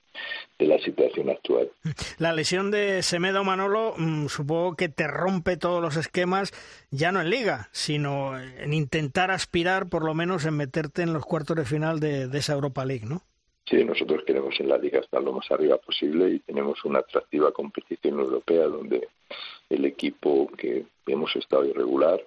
[0.58, 1.70] la situación actual.
[2.18, 6.52] La lesión de Semedo Manolo mm, supongo que te rompe todos los esquemas,
[6.90, 11.24] ya no en liga, sino en intentar aspirar por lo menos en meterte en los
[11.24, 13.22] cuartos de final de, de esa Europa League, ¿no?
[13.68, 17.50] Sí, nosotros queremos en la liga estar lo más arriba posible y tenemos una atractiva
[17.50, 19.08] competición europea donde
[19.68, 22.20] el equipo que hemos estado irregular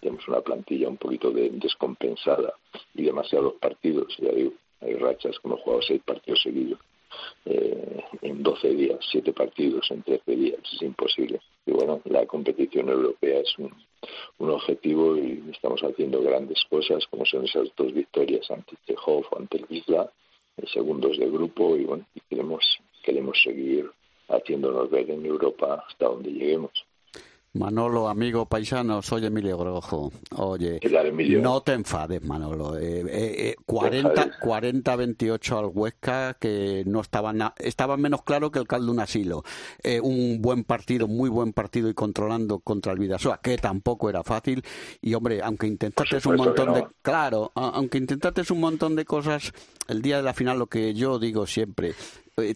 [0.00, 2.54] tenemos una plantilla un poquito descompensada
[2.94, 4.16] y demasiados partidos.
[4.18, 6.78] Ya hay rachas como hemos jugado seis partidos seguidos
[7.44, 11.40] eh, en 12 días, siete partidos en 13 días, es imposible.
[11.66, 13.72] Y bueno, la competición europea es un,
[14.38, 19.58] objetivo y estamos haciendo grandes cosas, como son esas dos victorias ante Chejov o ante
[19.58, 20.10] el Isla,
[20.72, 22.64] segundos de grupo, y bueno, y queremos,
[23.02, 23.90] queremos seguir
[24.28, 26.72] haciéndonos ver en Europa hasta donde lleguemos.
[27.58, 30.12] Manolo, amigo paisano, soy Emilio Grojo.
[30.36, 30.78] Oye,
[31.40, 32.78] no te enfades, Manolo.
[32.78, 38.68] Eh, 40, eh, 40, 28 al Huesca, que no estaban, estaba menos claro que el
[38.68, 39.42] caldo de un asilo.
[39.82, 44.22] Eh, un buen partido, muy buen partido y controlando contra el Vidasoa, que tampoco era
[44.22, 44.62] fácil.
[45.00, 49.52] Y hombre, aunque intentaste un montón de, claro, aunque intentaste un montón de cosas,
[49.88, 51.94] el día de la final lo que yo digo siempre, eh,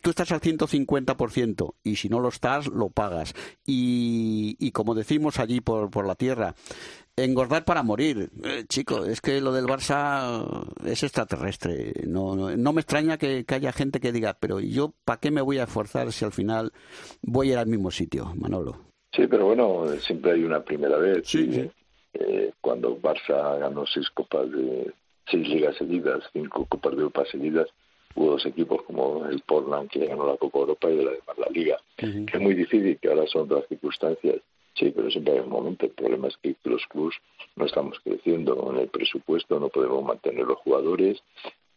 [0.03, 3.35] tú estás al 150% y si no lo estás, lo pagas.
[3.67, 6.55] Y, como decimos allí por, por la tierra,
[7.17, 8.31] engordar para morir.
[8.45, 11.93] Eh, chico, es que lo del Barça es extraterrestre.
[12.07, 15.59] No, no, me extraña que, haya gente que diga, pero yo para qué me voy
[15.59, 16.73] a esforzar si al final
[17.23, 18.77] voy a ir al mismo sitio, Manolo?
[19.15, 21.23] Sí, pero bueno, siempre hay una primera vez.
[21.27, 21.71] Sí,
[22.15, 24.93] eh, cuando Barça ganó seis copas de
[25.31, 27.69] seis ligas seguidas, cinco copas de Europa seguidas,
[28.15, 31.39] hubo dos equipos como el Portland que ganó la Copa Europa y de la demás
[31.39, 34.37] la Liga, que es muy difícil, que ahora son otras circunstancias.
[34.75, 35.85] Sí, pero siempre hay un momento.
[35.85, 37.17] El problema es que los clubs
[37.57, 41.23] no estamos creciendo en el presupuesto, no podemos mantener los jugadores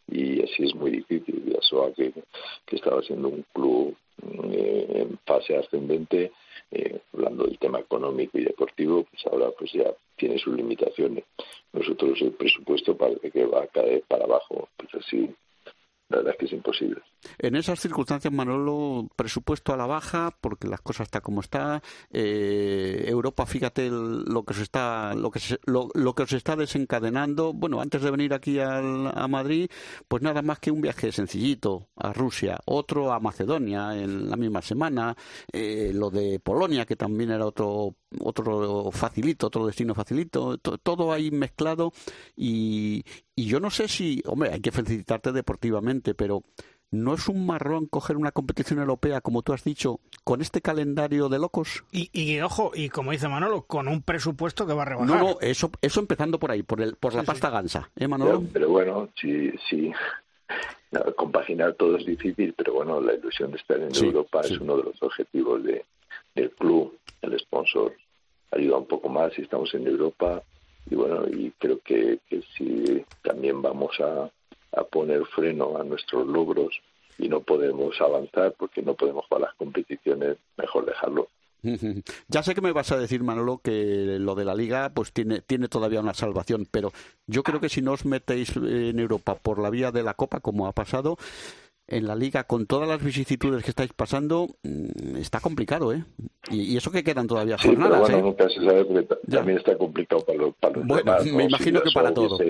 [0.08, 1.44] y así es muy difícil.
[1.44, 2.12] Ya SOA, que,
[2.64, 3.96] que estaba siendo un club
[4.50, 6.32] eh, en fase ascendente,
[6.70, 11.24] eh, hablando del tema económico y deportivo, pues ahora pues ya tiene sus limitaciones.
[11.72, 15.28] Nosotros el presupuesto parece que va a caer para abajo, pues así
[16.08, 17.02] la verdad es que es imposible.
[17.38, 21.82] En esas circunstancias, Manolo, presupuesto a la baja, porque las cosas están como está.
[22.10, 27.52] Eh, Europa, fíjate lo que se está, lo que se, lo, que se está desencadenando.
[27.52, 29.70] Bueno, antes de venir aquí al, a Madrid,
[30.08, 34.62] pues nada más que un viaje sencillito a Rusia, otro a Macedonia en la misma
[34.62, 35.16] semana,
[35.52, 41.30] eh, lo de Polonia, que también era otro otro facilito, otro destino facilito, todo ahí
[41.30, 41.92] mezclado
[42.36, 46.44] y, y yo no sé si, hombre, hay que felicitarte deportivamente, pero
[46.90, 51.28] ¿no es un marrón coger una competición europea, como tú has dicho, con este calendario
[51.28, 51.84] de locos?
[51.92, 55.08] Y, y ojo, y como dice Manolo, con un presupuesto que va a rebajar.
[55.08, 58.42] No, no, eso, eso empezando por ahí, por, el, por la pasta gansa, ¿eh, Manolo?
[58.52, 59.92] Pero, bueno, sí, sí.
[61.16, 64.84] compaginar todo es difícil, pero bueno, la ilusión de estar en Europa es uno de
[64.84, 65.84] los objetivos de,
[66.34, 67.94] del club, el sponsor
[68.52, 70.42] ayuda un poco más si estamos en Europa
[70.88, 74.30] y bueno, y creo que, que si también vamos a,
[74.76, 76.80] a poner freno a nuestros logros
[77.18, 81.28] y no podemos avanzar porque no podemos jugar las competiciones, mejor dejarlo.
[82.28, 85.40] Ya sé que me vas a decir, Manolo, que lo de la liga pues tiene,
[85.40, 86.92] tiene todavía una salvación, pero
[87.26, 90.40] yo creo que si no os metéis en Europa por la vía de la Copa,
[90.40, 91.16] como ha pasado,
[91.88, 96.04] en la liga, con todas las vicisitudes que estáis pasando, mm, está complicado, ¿eh?
[96.50, 98.22] Y, eso que quedan todavía sí, bueno, ¿eh?
[98.22, 102.12] nunca se sabe porque también está complicado para los, para bueno, me imagino que para
[102.12, 102.40] todos.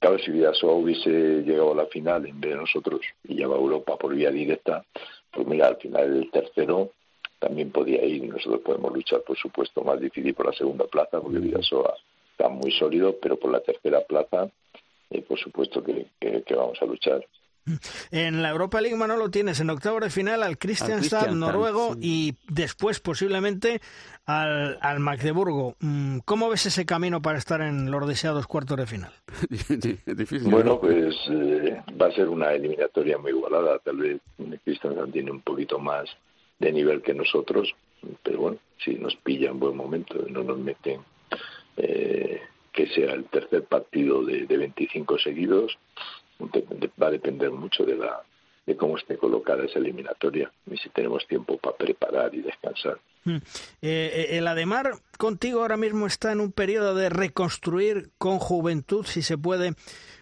[0.00, 1.10] Claro, si Vidasoa hubiese
[1.42, 4.82] llegado a la final en vez de nosotros y lleva a Europa por vía directa,
[5.30, 6.92] pues mira, al final el tercero
[7.38, 11.20] también podía ir y nosotros podemos luchar, por supuesto, más difícil por la segunda plaza,
[11.20, 11.94] porque Vidasoa
[12.32, 14.50] está muy sólido, pero por la tercera plaza,
[15.10, 16.06] eh, por supuesto que
[16.54, 17.22] vamos a luchar.
[18.10, 23.00] En la Europa League, Manolo, tienes en octavo de final al Kristianstad noruego y después
[23.00, 23.80] posiblemente
[24.26, 25.76] al, al, Magdeburgo.
[25.80, 29.12] Mm, ¿Cómo ves ese camino para estar en los deseados cuartos de final?
[30.50, 33.78] bueno, pues eh, va a ser una eliminatoria muy igualada.
[33.78, 34.20] Tal vez
[34.64, 36.08] Kristianstad tiene un poquito más
[36.58, 37.74] de nivel que nosotros,
[38.22, 41.00] pero bueno, si nos pilla en buen momento no nos meten
[41.76, 42.40] eh,
[42.72, 45.76] que sea el tercer partido de, de 25 seguidos,
[47.00, 48.22] va a depender mucho de la
[48.66, 52.98] de cómo esté colocada esa eliminatoria y si tenemos tiempo para preparar y descansar.
[53.24, 53.36] Mm.
[53.36, 53.40] Eh,
[53.82, 59.22] eh, el Ademar contigo ahora mismo está en un periodo de reconstruir con juventud, si
[59.22, 59.72] se puede,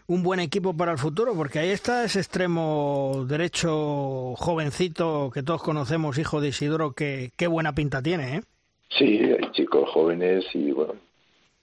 [0.07, 5.63] un buen equipo para el futuro, porque ahí está ese extremo derecho jovencito que todos
[5.63, 8.41] conocemos, hijo de Isidoro, que qué buena pinta tiene, ¿eh?
[8.89, 10.95] Sí, hay chicos jóvenes y bueno,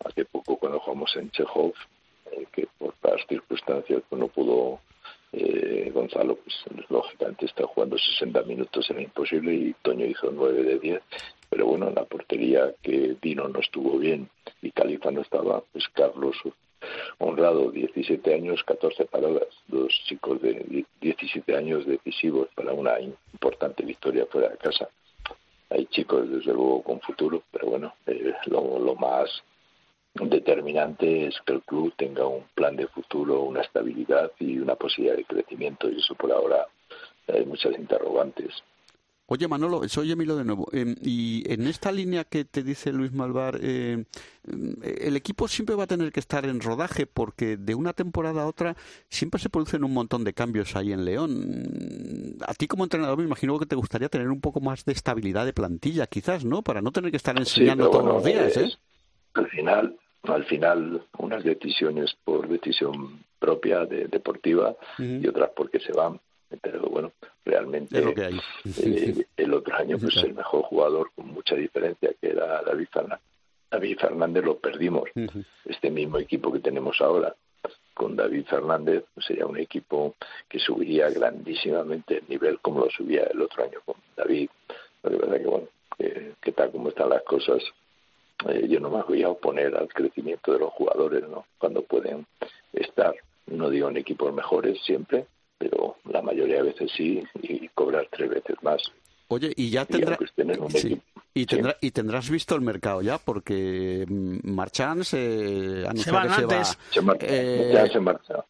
[0.05, 1.73] hace poco cuando jugamos en Chejov
[2.31, 4.79] eh, que por las circunstancias pues, no pudo
[5.31, 6.55] eh, Gonzalo, pues
[6.89, 11.01] lógicamente está jugando 60 minutos, era imposible, y Toño hizo 9 de 10,
[11.49, 14.29] pero bueno, en la portería que vino no estuvo bien
[14.61, 16.37] y Califa no estaba, pues Carlos
[17.17, 24.25] honrado, 17 años, 14 paradas, dos chicos de 17 años decisivos para una importante victoria
[24.27, 24.87] fuera de casa.
[25.69, 29.43] Hay chicos, desde luego, con futuro, pero bueno, eh, lo más
[30.15, 35.17] determinante es que el club tenga un plan de futuro, una estabilidad y una posibilidad
[35.17, 36.67] de crecimiento y eso por ahora
[37.27, 38.63] hay muchas interrogantes.
[39.27, 40.67] Oye Manolo, soy Emilio de nuevo.
[40.71, 44.05] Em, y en esta línea que te dice Luis Malvar, em,
[44.83, 48.47] el equipo siempre va a tener que estar en rodaje porque de una temporada a
[48.47, 48.75] otra
[49.09, 52.37] siempre se producen un montón de cambios ahí en León.
[52.47, 55.45] A ti como entrenador me imagino que te gustaría tener un poco más de estabilidad
[55.45, 56.61] de plantilla, quizás, ¿no?
[56.61, 58.55] Para no tener que estar enseñando todos los días.
[58.57, 58.71] ¿eh?
[59.33, 59.97] Al final,
[60.33, 66.19] al final unas decisiones por decisión propia de, deportiva y otras porque se van.
[66.61, 67.11] Pero bueno
[67.45, 67.99] realmente
[68.77, 73.25] eh, el otro año pues el mejor jugador con mucha diferencia que era David Fernández.
[73.69, 75.09] David Fernández lo perdimos.
[75.65, 77.35] Este mismo equipo que tenemos ahora
[77.93, 80.15] con David Fernández pues, sería un equipo
[80.47, 84.49] que subiría grandísimamente el nivel como lo subía el otro año con David.
[85.01, 85.67] Pero verdad que bueno
[86.41, 87.63] que tal como están las cosas
[88.47, 91.45] eh, yo no me voy a oponer al crecimiento de los jugadores, ¿no?
[91.57, 92.25] Cuando pueden
[92.73, 93.15] estar,
[93.47, 95.25] no digo en equipos mejores siempre,
[95.57, 98.81] pero la mayoría de veces sí y cobrar tres veces más.
[99.27, 100.17] Oye, y ya tendrá...
[101.37, 106.45] Y, tendrá, y tendrás visto el mercado ya, porque mm, Marchand se anunció que se
[106.45, 107.17] va.
[107.19, 108.45] Eh, ya se marcha.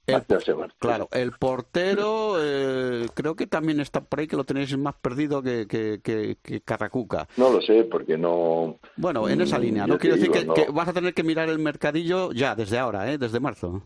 [0.78, 5.42] Claro, el portero eh, creo que también está por ahí, que lo tenéis más perdido
[5.42, 7.28] que, que, que, Carracuca.
[7.38, 8.78] No lo sé, porque no...
[8.98, 12.34] Bueno, en esa línea, no quiero decir que, vas a tener que mirar el mercadillo
[12.34, 13.18] ya, desde ahora, ¿eh?
[13.18, 13.82] desde marzo.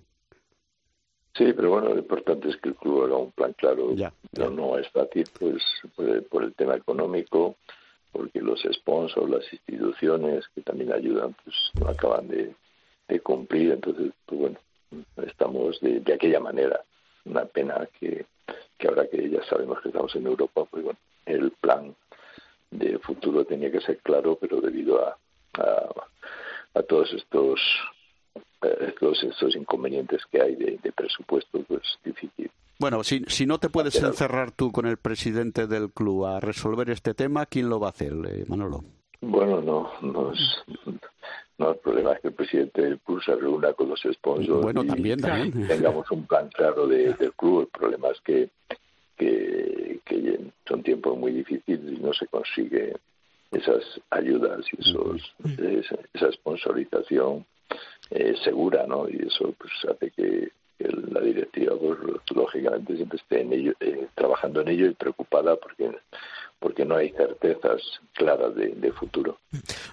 [1.35, 3.93] Sí, pero bueno, lo importante es que el club haga un plan claro.
[3.93, 5.63] Ya, No, no es fácil, pues,
[6.29, 7.55] por el tema económico
[8.11, 12.55] porque los sponsors, las instituciones que también ayudan, pues no acaban de,
[13.21, 13.71] cumplir.
[13.71, 14.57] Entonces, pues bueno,
[15.25, 16.81] estamos de, aquella manera.
[17.25, 18.25] Una pena que,
[18.77, 21.95] que ahora que ya sabemos que estamos en Europa, pues bueno, el plan
[22.71, 25.17] de futuro tenía que ser claro, pero debido a,
[26.73, 27.59] a, todos estos,
[28.61, 32.49] eh, todos estos inconvenientes que hay de, de presupuesto, pues difícil
[32.81, 36.89] bueno, si, si no te puedes encerrar tú con el presidente del club a resolver
[36.89, 38.85] este tema, ¿quién lo va a hacer, eh, Manolo?
[39.19, 40.39] Bueno, no, no es,
[41.57, 44.85] no, el problema es que el presidente del club se reúna con los sponsors bueno,
[44.85, 45.51] también, también.
[45.67, 47.63] tengamos un plan claro de, del club.
[47.63, 48.49] El problema es que,
[49.17, 52.95] que, que son tiempos muy difíciles y no se consigue
[53.51, 55.35] esas ayudas y esos,
[56.13, 57.45] esa, sponsorización
[58.11, 59.07] eh, segura, ¿no?
[59.09, 61.99] Y eso pues hace que, la directiva, pues,
[62.33, 65.91] lógicamente, siempre esté en ello, eh, trabajando en ello y preocupada porque
[66.59, 67.81] porque no hay certezas
[68.13, 69.39] claras de, futuro.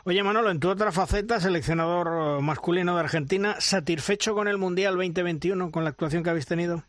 [0.05, 5.71] Oye, Manolo, en tu otra faceta, seleccionador masculino de Argentina, ¿satisfecho con el Mundial 2021,
[5.71, 6.83] con la actuación que habéis tenido?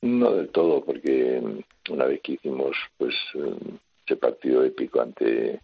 [0.00, 1.42] No del todo, porque
[1.90, 3.14] una vez que hicimos pues
[4.06, 5.60] ese partido épico ante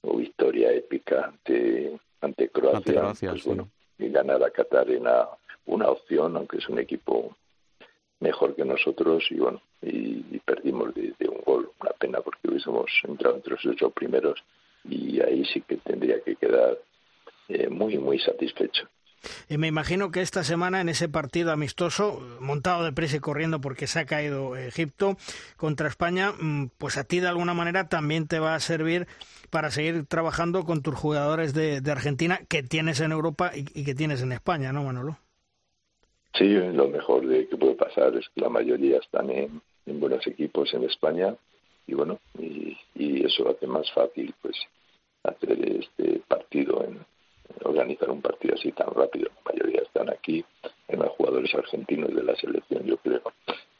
[0.00, 3.68] o victoria épica ante ante Croacia, pues, bueno,
[3.98, 5.28] y ganar a Qatar era
[5.66, 7.36] una opción, aunque es un equipo
[8.20, 11.70] mejor que nosotros y bueno y, perdimos de, un gol.
[11.80, 14.42] Una pena porque hubiésemos entrado entre los ocho primeros
[14.84, 16.78] y ahí sí que tendría que quedar
[17.48, 18.88] eh, muy muy satisfecho
[19.48, 23.60] y me imagino que esta semana en ese partido amistoso, montado de presa y corriendo
[23.60, 25.16] porque se ha caído Egipto
[25.56, 29.06] contra España, mm, pues a ti de alguna manera también te va a servir
[29.50, 34.22] para seguir trabajando con tus jugadores de, Argentina que tienes en Europa y, que tienes
[34.22, 35.18] en España, ¿no, Manolo?
[36.34, 40.72] Sí, lo mejor de que puede pasar es que la mayoría están en, buenos equipos
[40.72, 41.34] en España
[41.86, 44.56] y bueno, y, y eso hace más fácil pues
[45.24, 47.04] hacer este partido en,
[47.64, 49.30] organizar un partido así tan rápido.
[49.44, 50.44] La mayoría están aquí,
[50.88, 53.22] hay más jugadores argentinos de la selección, yo creo,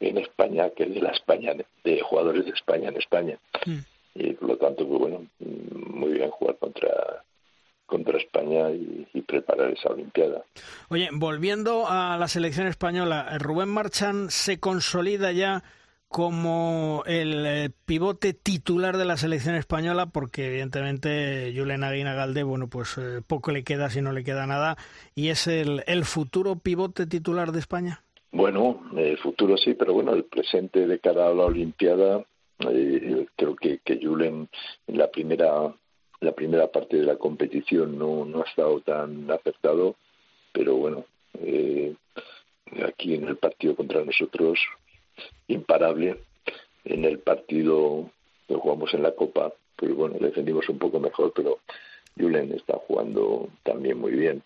[0.01, 1.53] en España que de la España,
[1.85, 3.39] de jugadores de España en España.
[3.66, 3.79] Mm.
[4.14, 7.25] Y por lo tanto, pues bueno, muy bien jugar contra
[7.87, 10.43] contra España y, y, preparar esa Olimpiada.
[10.89, 15.62] Oye, volviendo a la selección española, Rubén Marchán se consolida ya
[16.13, 22.69] como el eh, pivote titular de la selección española, porque evidentemente Julen Aguina Galde, bueno,
[22.69, 24.77] pues eh, poco le queda si no le queda nada,
[25.15, 28.03] y es el, el futuro pivote titular de España.
[28.31, 32.23] Bueno, el futuro sí, pero bueno, el presente de cara a la Olimpiada,
[32.71, 34.51] eh, creo que, Julen
[34.87, 35.75] en la primera
[36.21, 39.97] la primera parte de la competición no, no ha estado tan acertado,
[40.53, 41.05] pero bueno,
[42.87, 44.61] aquí en el partido contra nosotros
[45.49, 46.18] imparable
[46.85, 48.11] en el partido
[48.49, 49.53] que jugamos en la Copa.
[49.77, 51.59] Pues bueno, defendimos un poco mejor, pero
[52.18, 54.43] Julen está jugando también muy bien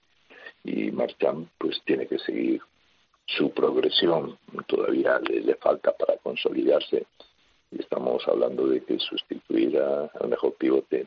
[0.64, 2.60] y Marchand pues tiene que seguir
[3.26, 4.38] su progresión.
[4.66, 7.06] Todavía le, falta para consolidarse
[7.70, 11.06] y estamos hablando de que sustituir al mejor pivote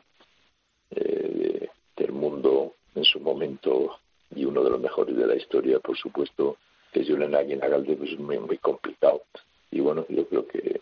[0.90, 3.98] eh, del mundo en su momento
[4.34, 6.56] y uno de los mejores de la historia, por supuesto,
[6.92, 9.22] que es Julen Aguinagalde, pues es muy, muy complicado
[9.70, 10.80] y bueno, yo creo que,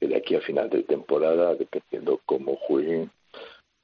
[0.00, 3.10] de aquí a final de temporada, dependiendo cómo jueguen,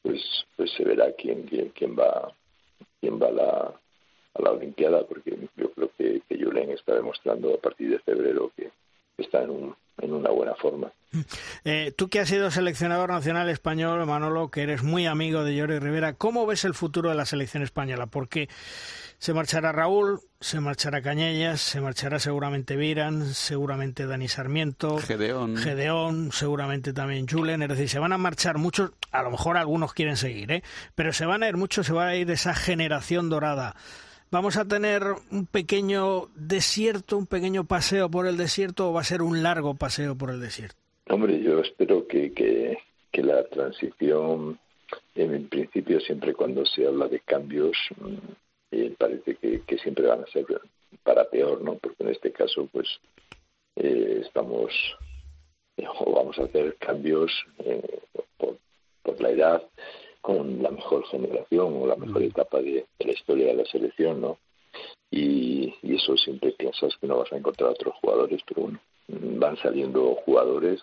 [0.02, 2.32] pues, pues se verá quién, quién, quién va
[3.00, 3.80] quién va a la,
[4.34, 8.52] a la Olimpiada, porque yo creo que, que Julen está demostrando a partir de febrero
[8.56, 8.70] que
[9.18, 10.92] está en, un, en una buena forma.
[11.64, 15.78] Eh, tú que has sido seleccionador nacional español, Manolo, que eres muy amigo de Jordi
[15.78, 18.06] Rivera, ¿cómo ves el futuro de la selección española?
[18.06, 18.48] Porque
[19.18, 26.32] se marchará Raúl, se marchará Cañellas, se marchará seguramente Viran, seguramente Dani Sarmiento, Gedeón, Gedeón
[26.32, 27.62] seguramente también Julen.
[27.62, 30.62] Es decir, se van a marchar muchos, a lo mejor algunos quieren seguir, ¿eh?
[30.94, 33.74] pero se van a ir muchos, se va a ir esa generación dorada.
[34.30, 39.04] ¿Vamos a tener un pequeño desierto, un pequeño paseo por el desierto o va a
[39.04, 40.76] ser un largo paseo por el desierto?
[41.08, 42.78] Hombre, yo espero que, que,
[43.12, 44.58] que la transición,
[45.14, 48.14] en principio, siempre cuando se habla de cambios, mm,
[48.72, 50.44] eh, parece que, siempre van a ser
[51.04, 51.76] para peor, ¿no?
[51.76, 52.88] Porque en este caso, pues,
[53.76, 54.72] eh, estamos
[55.76, 58.00] eh, o vamos a hacer cambios eh,
[58.36, 58.58] por,
[59.02, 59.62] por, la edad
[60.26, 62.24] con la mejor generación o la mejor mm.
[62.24, 64.38] etapa de, la historia de la selección, ¿no?
[65.08, 69.56] Y, y, eso siempre piensas que no vas a encontrar otros jugadores, pero bueno, van
[69.58, 70.82] saliendo jugadores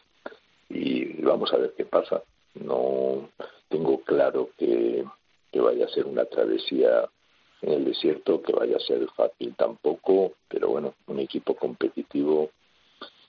[0.70, 2.24] y vamos a ver qué pasa.
[2.54, 3.28] No
[3.68, 5.04] tengo claro que,
[5.52, 7.10] que vaya a ser una travesía
[7.64, 12.50] en el desierto que vaya a ser fácil tampoco, pero bueno, un equipo competitivo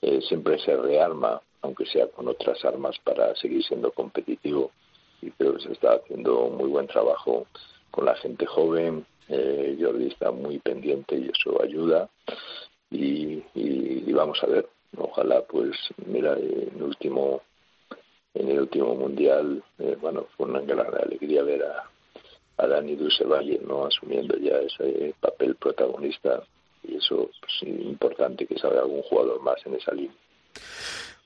[0.00, 4.70] eh, siempre se rearma, aunque sea con otras armas, para seguir siendo competitivo.
[5.22, 7.46] Y creo que se está haciendo muy buen trabajo
[7.90, 9.06] con la gente joven.
[9.28, 12.08] Eh, Jordi está muy pendiente y eso ayuda.
[12.90, 17.42] Y, y, vamos a ver, ojalá, pues, mira, en último,
[18.34, 21.90] en el último mundial, eh, bueno, fue una gran alegría ver a,
[22.58, 23.86] a Dani Valle ¿no?
[23.86, 26.42] asumiendo ya ese papel protagonista
[26.82, 30.14] y eso es pues, importante que salga algún jugador más en esa línea.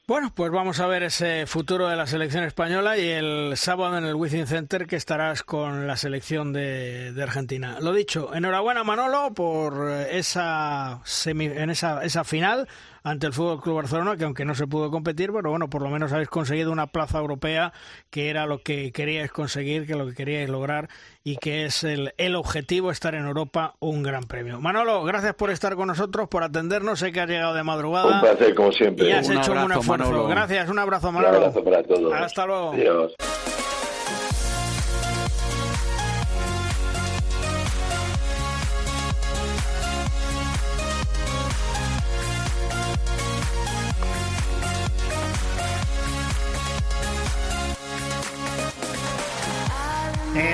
[0.09, 4.06] Bueno, pues vamos a ver ese futuro de la selección española y el sábado en
[4.06, 7.76] el Wizzing Center que estarás con la selección de, Argentina.
[7.82, 12.68] Lo dicho, enhorabuena Manolo por esa, semi, en esa, esa final
[13.09, 15.88] ante el Fútbol Club Barcelona, que aunque no se pudo competir, pero bueno, por lo
[15.88, 17.72] menos habéis conseguido una plaza europea,
[18.11, 20.88] que era lo que queríais conseguir, que lo que queríais lograr
[21.24, 24.61] y que es el, el objetivo estar en Europa, un gran premio.
[24.61, 28.16] Manolo, gracias por estar con nosotros, por atendernos, sé que has llegado de madrugada.
[28.16, 29.09] Un placer, como siempre.
[29.09, 30.26] Y has hecho un esfuerzo.
[30.28, 31.38] Gracias, un abrazo, Manolo.
[31.38, 32.12] Un abrazo para todos.
[32.12, 32.72] Hasta luego.
[32.72, 33.14] Adiós.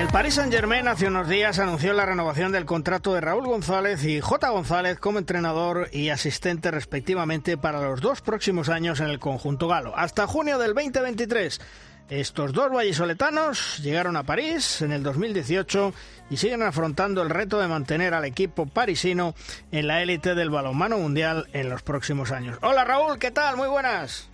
[0.05, 4.21] El Paris Saint-Germain hace unos días anunció la renovación del contrato de Raúl González y
[4.21, 4.49] J.
[4.49, 9.97] González como entrenador y asistente respectivamente para los dos próximos años en el conjunto galo,
[9.97, 11.59] hasta junio del 2023.
[12.09, 15.91] Estos dos vallisoletanos llegaron a París en el 2018
[16.29, 19.33] y siguen afrontando el reto de mantener al equipo parisino
[19.71, 22.59] en la élite del balonmano mundial en los próximos años.
[22.61, 23.57] Hola Raúl, ¿qué tal?
[23.57, 24.29] Muy buenas.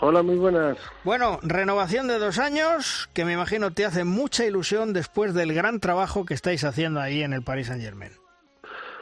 [0.00, 0.78] Hola, muy buenas.
[1.02, 5.80] Bueno, renovación de dos años que me imagino te hace mucha ilusión después del gran
[5.80, 8.12] trabajo que estáis haciendo ahí en el Paris Saint Germain.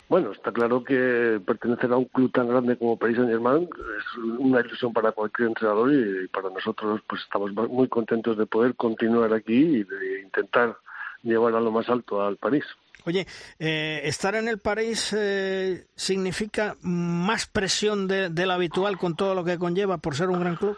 [0.09, 4.19] Bueno, está claro que pertenecer a un club tan grande como Paris Saint Germain es
[4.39, 9.35] una ilusión para cualquier entrenador y para nosotros pues estamos muy contentos de poder continuar
[9.35, 10.77] aquí y de intentar
[11.23, 12.65] llevar a lo más alto al París.
[13.07, 13.27] Oye,
[13.59, 19.35] eh, estar en el París eh, significa más presión de, de la habitual con todo
[19.35, 20.77] lo que conlleva por ser un gran club.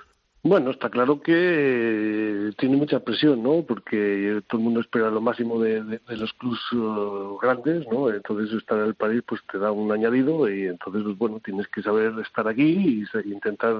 [0.48, 3.64] Bueno, está claro que eh, tiene mucha presión, ¿no?
[3.66, 8.08] Porque todo el mundo espera lo máximo de, los clubes uh, grandes, ¿no?
[8.08, 11.66] Entonces estar en el París pues te da un añadido y entonces pues, bueno tienes
[11.68, 13.74] que saber estar aquí y, intentar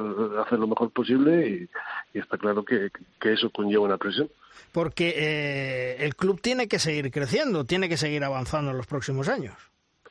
[0.45, 1.69] hacer lo mejor posible
[2.13, 2.91] y, está claro que,
[3.23, 4.29] eso conlleva una presión.
[4.79, 9.29] Porque eh, el club tiene que seguir creciendo, tiene que seguir avanzando en los próximos
[9.29, 9.57] años.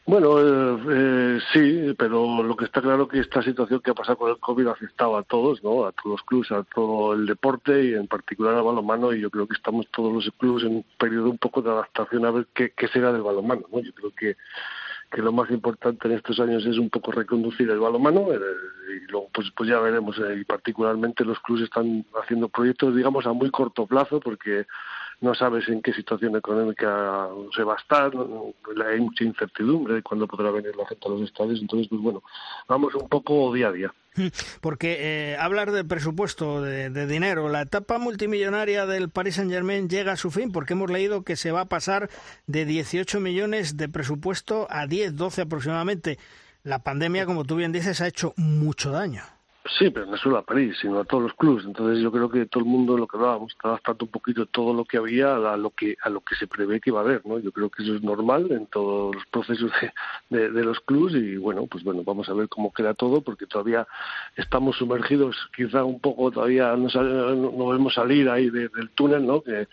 [0.05, 4.17] Bueno, eh, eh, sí, pero lo que está claro que esta situación que ha pasado
[4.17, 5.85] con el COVID ha afectado a todos, ¿no?
[5.85, 9.29] A todos los clubes, a todo el deporte y en particular al balonmano y yo
[9.29, 12.47] creo que estamos todos los clubes en un periodo un poco de adaptación a ver
[12.53, 13.79] qué, qué será del balonmano, ¿no?
[13.79, 14.35] Yo creo que
[15.11, 18.39] que lo más importante en estos años es un poco reconducir el balonmano eh,
[18.97, 23.33] y luego pues pues ya veremos y particularmente los clubes están haciendo proyectos digamos a
[23.33, 24.65] muy corto plazo porque
[25.19, 28.11] no sabes en qué situación económica se va a estar,
[28.85, 32.21] hay mucha incertidumbre de cuándo podrá venir la gente a los estadios, entonces, pues bueno,
[32.67, 33.93] vamos un poco día a día.
[34.61, 34.97] Porque
[35.31, 40.31] eh, hablar de presupuesto, de, dinero, la etapa multimillonaria del Paris Saint-Germain llega a su
[40.31, 42.09] fin, porque hemos leído que se va a pasar
[42.47, 46.17] de 18 millones de presupuesto a 10, 12 aproximadamente.
[46.63, 49.36] La pandemia, como tú bien dices, ha hecho mucho daño.
[49.77, 51.65] Sí, pero no solo a París, sino a todos los clubes.
[51.65, 54.73] Entonces yo creo que todo el mundo, lo que hablábamos, está adaptando un poquito todo
[54.73, 57.25] lo que había a lo que a lo que se prevé que iba a haber,
[57.25, 57.39] ¿no?
[57.39, 59.71] Yo creo que eso es normal en todos los procesos
[60.29, 63.45] de, de, los clubes y bueno, pues bueno, vamos a ver cómo queda todo porque
[63.45, 63.87] todavía
[64.35, 66.87] estamos sumergidos, quizá un poco todavía no,
[67.35, 69.41] no, vemos salir ahí del túnel, ¿no?
[69.41, 69.67] Que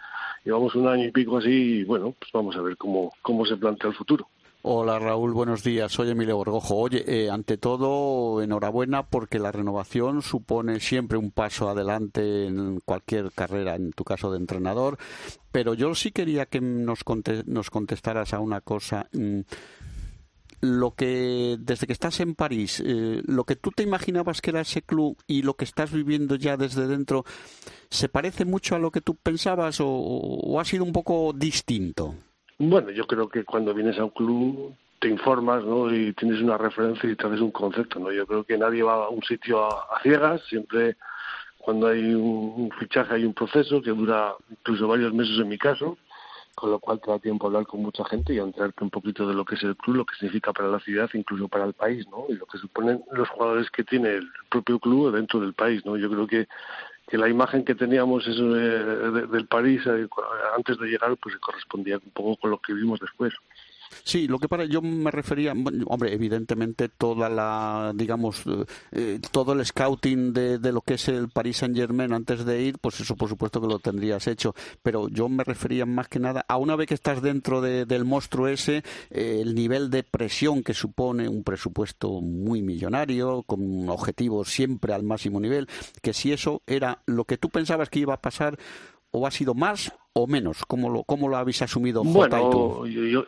[0.45, 3.57] llevamos un año y pico así y bueno, pues vamos a ver cómo cómo se
[3.57, 4.29] plantea el futuro.
[4.67, 5.93] Hola Raúl, buenos días.
[5.93, 6.77] Soy Emilio Borgojo.
[6.77, 13.31] Oye, eh, ante todo, enhorabuena porque la renovación supone siempre un paso adelante en cualquier
[13.33, 14.97] carrera, en tu caso de entrenador.
[15.53, 17.01] Pero yo sí quería que nos,
[17.45, 19.07] nos contestaras a una cosa.
[19.13, 19.41] Mm,
[20.63, 24.63] lo que desde que estás en París, eh, lo que tú te imaginabas que era
[24.63, 27.27] ese club y lo que estás viviendo ya desde dentro,
[27.91, 32.15] ¿se parece mucho a lo que tú pensabas o ha sido un poco distinto?
[32.59, 35.93] Bueno, yo creo que cuando vienes a un club te informas, ¿no?
[35.93, 38.13] Y tienes una referencia y te haces un concepto, ¿no?
[38.13, 40.97] Yo creo que nadie va a un sitio a, ciegas, siempre
[41.59, 45.99] cuando hay un, fichaje hay un proceso que dura incluso varios meses en mi caso,
[46.55, 48.91] con lo cual te da tiempo a hablar con mucha gente y a enterarte un
[48.91, 51.65] poquito de lo que es el club, lo que significa para la ciudad, incluso para
[51.65, 52.27] el país, ¿no?
[52.29, 55.97] Y lo que suponen los jugadores que tiene el propio club dentro del país, ¿no?
[55.97, 56.47] Yo creo que
[57.07, 60.09] que la imagen que teníamos eso del París eh,
[60.57, 63.35] antes de llegar pues correspondía un poco con lo que vimos después.
[64.03, 65.53] Sí, lo que para yo me refería,
[65.87, 68.43] hombre, evidentemente toda la, digamos,
[68.93, 72.63] eh, todo el scouting de, de, lo que es el Paris Saint Germain antes de
[72.63, 76.19] ir, pues eso por supuesto que lo tendrías hecho, pero yo me refería más que
[76.19, 80.63] nada a una vez que estás dentro del monstruo ese, eh, el nivel de presión
[80.63, 85.69] que supone un presupuesto muy millonario, con objetivos siempre al máximo nivel,
[86.03, 88.59] que si eso era lo que tú pensabas que iba a pasar,
[89.11, 90.65] o ha sido más o menos?
[90.67, 92.87] ¿Cómo lo, cómo lo habéis asumido Jota y tú?
[92.87, 93.27] Yo, yo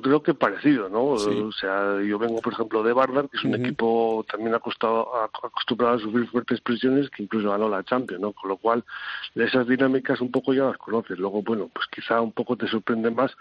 [0.00, 1.04] creo que parecido, ¿no?
[1.04, 5.94] O sea, yo vengo, por ejemplo, de Bardar, que es un equipo también acostumbrado, acostumbrado
[5.94, 8.32] a sufrir fuertes presiones, que incluso ganó la Champions, ¿no?
[8.32, 8.84] Con lo cual,
[9.34, 11.18] esas dinámicas un poco ya las conoces.
[11.18, 13.32] Luego, bueno, pues quizá un poco te sorprende más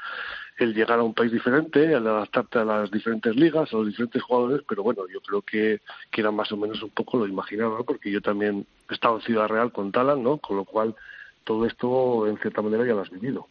[0.58, 4.22] el llegar a un país diferente, el adaptarte a las diferentes ligas, a los diferentes
[4.22, 7.84] jugadores, pero bueno, yo creo que, que era más o menos un poco lo imaginaba,
[7.84, 10.38] porque yo también he estado en Ciudad Real con Talan, ¿no?
[10.38, 10.96] Con lo cual
[11.44, 13.48] todo esto en cierta manera ya lo has vivido.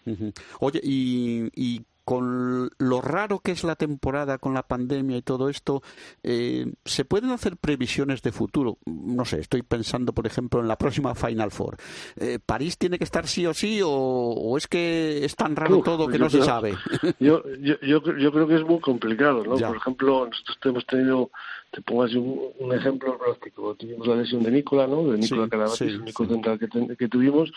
[0.60, 5.48] Oye, y, y con lo raro que es la temporada con la pandemia y todo
[5.48, 5.82] esto,
[6.22, 8.78] eh, ¿se pueden hacer previsiones de futuro?
[8.86, 11.76] No sé, estoy pensando, por ejemplo, en la próxima Final Four.
[12.16, 16.08] Eh, ¿París tiene que estar sí o sí o, es que es tan raro todo
[16.08, 16.76] que no se sabe?
[17.20, 19.56] Yo, yo, yo, creo que es muy complicado, ¿no?
[19.56, 21.30] Por ejemplo, nosotros hemos tenido
[21.70, 23.74] te pongo así un, ejemplo práctico.
[23.76, 25.04] Tuvimos la lesión de Nicola, ¿no?
[25.04, 27.52] De Nicola sí, el único central que, que, tuvimos,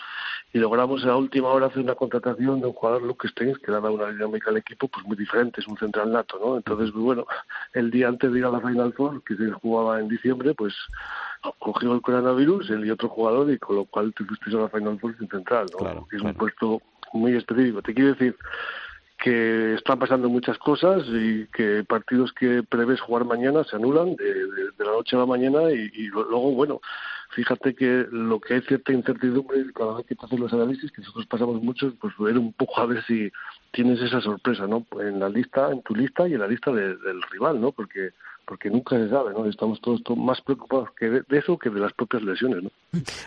[0.52, 3.78] y logramos a última hora hacer una contratación de un jugador, Luke Steins, que le
[3.78, 6.56] ha dado una dinámica al equipo pues muy diferente, es un central nato, ¿no?
[6.56, 7.26] Entonces, pues, bueno,
[7.72, 10.74] el día antes de ir a la Final Four, que se jugaba en diciembre, pues
[11.58, 14.68] cogió el coronavirus, él y otro jugador, y con lo cual te fuiste a la
[14.68, 15.78] Final Four sin central, ¿no?
[15.78, 16.80] Claro, es un puesto
[17.12, 17.82] muy específico.
[17.82, 18.36] Te quiero decir
[19.24, 24.84] que están pasando muchas cosas y que partidos que prevés jugar mañana se anulan de,
[24.84, 26.82] la noche a la mañana y, luego, bueno,
[27.30, 31.24] fíjate que lo que hay cierta incertidumbre cada vez que te los análisis, que nosotros
[31.24, 33.32] pasamos muchos, pues ver un poco a ver si
[33.70, 34.86] tienes esa sorpresa, ¿no?
[35.00, 37.72] En la lista, en tu lista y en la lista del rival, ¿no?
[37.72, 38.10] Porque
[38.46, 39.46] porque nunca se sabe, ¿no?
[39.46, 42.70] Estamos todos, más preocupados que de, eso que de las propias lesiones, ¿no?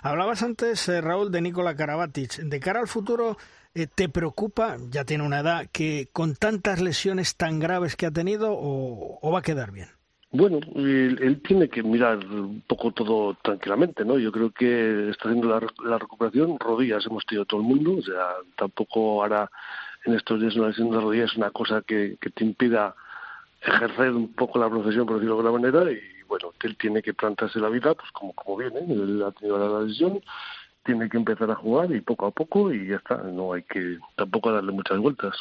[0.04, 2.38] Hablabas antes, eh, Raúl, de Nikola Karabatic.
[2.38, 3.38] De cara al futuro,
[3.86, 8.49] ¿te preocupa, ya tiene una edad, que con tantas lesiones tan graves que ha tenido
[8.51, 9.89] o va a quedar bien?
[10.32, 14.19] Bueno, él, tiene que mirar un poco todo tranquilamente, ¿no?
[14.19, 16.59] Yo creo que está haciendo la, recuperación.
[16.59, 19.49] Rodillas hemos tenido todo el mundo, o sea, tampoco ahora
[20.05, 22.93] en estos días una lesión de rodillas es una cosa que, te impida
[23.61, 27.13] ejercer un poco la profesión, por decirlo de alguna manera, y bueno, él tiene que
[27.13, 30.21] plantarse la vida, pues como, como viene, él ha tenido la lesión,
[30.88, 33.99] tiene que empezar a jugar y poco a poco y ya está, no hay que
[34.15, 35.35] tampoco darle muchas vueltas.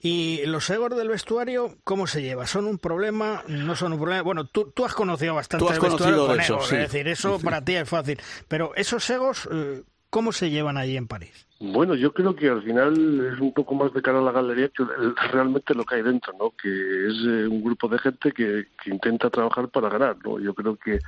[0.00, 2.46] ¿Y los egos del vestuario cómo se lleva?
[2.46, 3.42] ¿Son un problema?
[3.48, 4.22] ¿No son un problema?
[4.22, 7.74] Bueno, tú, tú has conocido bastante el vestuario con egos, es decir, eso para ti
[7.74, 8.20] es fácil.
[8.46, 11.46] Pero esos egos, eh, ¿cómo se llevan allí en París?
[11.60, 14.68] Bueno, yo creo que al final es un poco más de cara a la galería
[14.68, 14.84] que
[15.32, 16.50] realmente lo que hay dentro, ¿no?
[16.50, 20.38] Que es eh, un grupo de gente que, que intenta trabajar para ganar, ¿no?
[20.38, 20.98] Yo creo que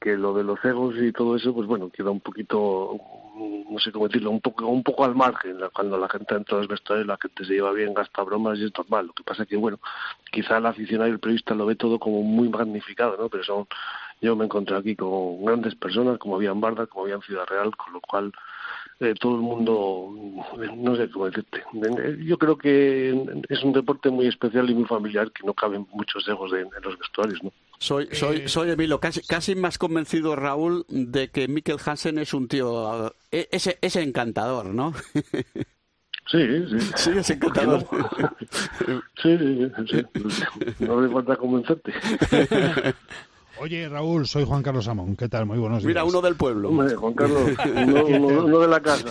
[0.00, 2.96] que lo de los egos y todo eso, pues bueno, queda un poquito,
[3.70, 5.58] no sé cómo decirlo, un poco, un poco al margen.
[5.72, 8.64] Cuando la gente entra a los vestuarios, la gente se lleva bien, gasta bromas y
[8.64, 9.06] es normal.
[9.06, 9.78] Lo que pasa es que, bueno,
[10.30, 13.28] quizá el aficionado y el periodista lo ve todo como muy magnificado, ¿no?
[13.28, 13.66] Pero son,
[14.20, 17.46] yo me encontré aquí con grandes personas, como había en Barda, como había en Ciudad
[17.46, 18.32] Real, con lo cual
[19.00, 20.14] eh, todo el mundo,
[20.76, 21.64] no sé cómo decirte.
[22.24, 23.10] Yo creo que
[23.48, 26.98] es un deporte muy especial y muy familiar que no caben muchos egos en los
[26.98, 27.52] vestuarios, ¿no?
[27.78, 32.34] Soy, soy, eh, soy Emilio, casi, casi más convencido, Raúl, de que Mikkel Hansen es
[32.34, 34.92] un tío, eh, ese, ese encantador, ¿no?
[36.30, 36.78] Sí, sí.
[36.94, 37.86] Sí, es encantador.
[39.22, 40.84] Sí, sí, sí.
[40.84, 41.92] No me falta convencerte.
[43.60, 45.16] Oye, Raúl, soy Juan Carlos Amón.
[45.16, 45.46] ¿Qué tal?
[45.46, 45.88] Muy buenos días.
[45.88, 46.68] Mira, uno del pueblo.
[46.68, 49.06] Hombre, Juan Carlos, uno, de la casa.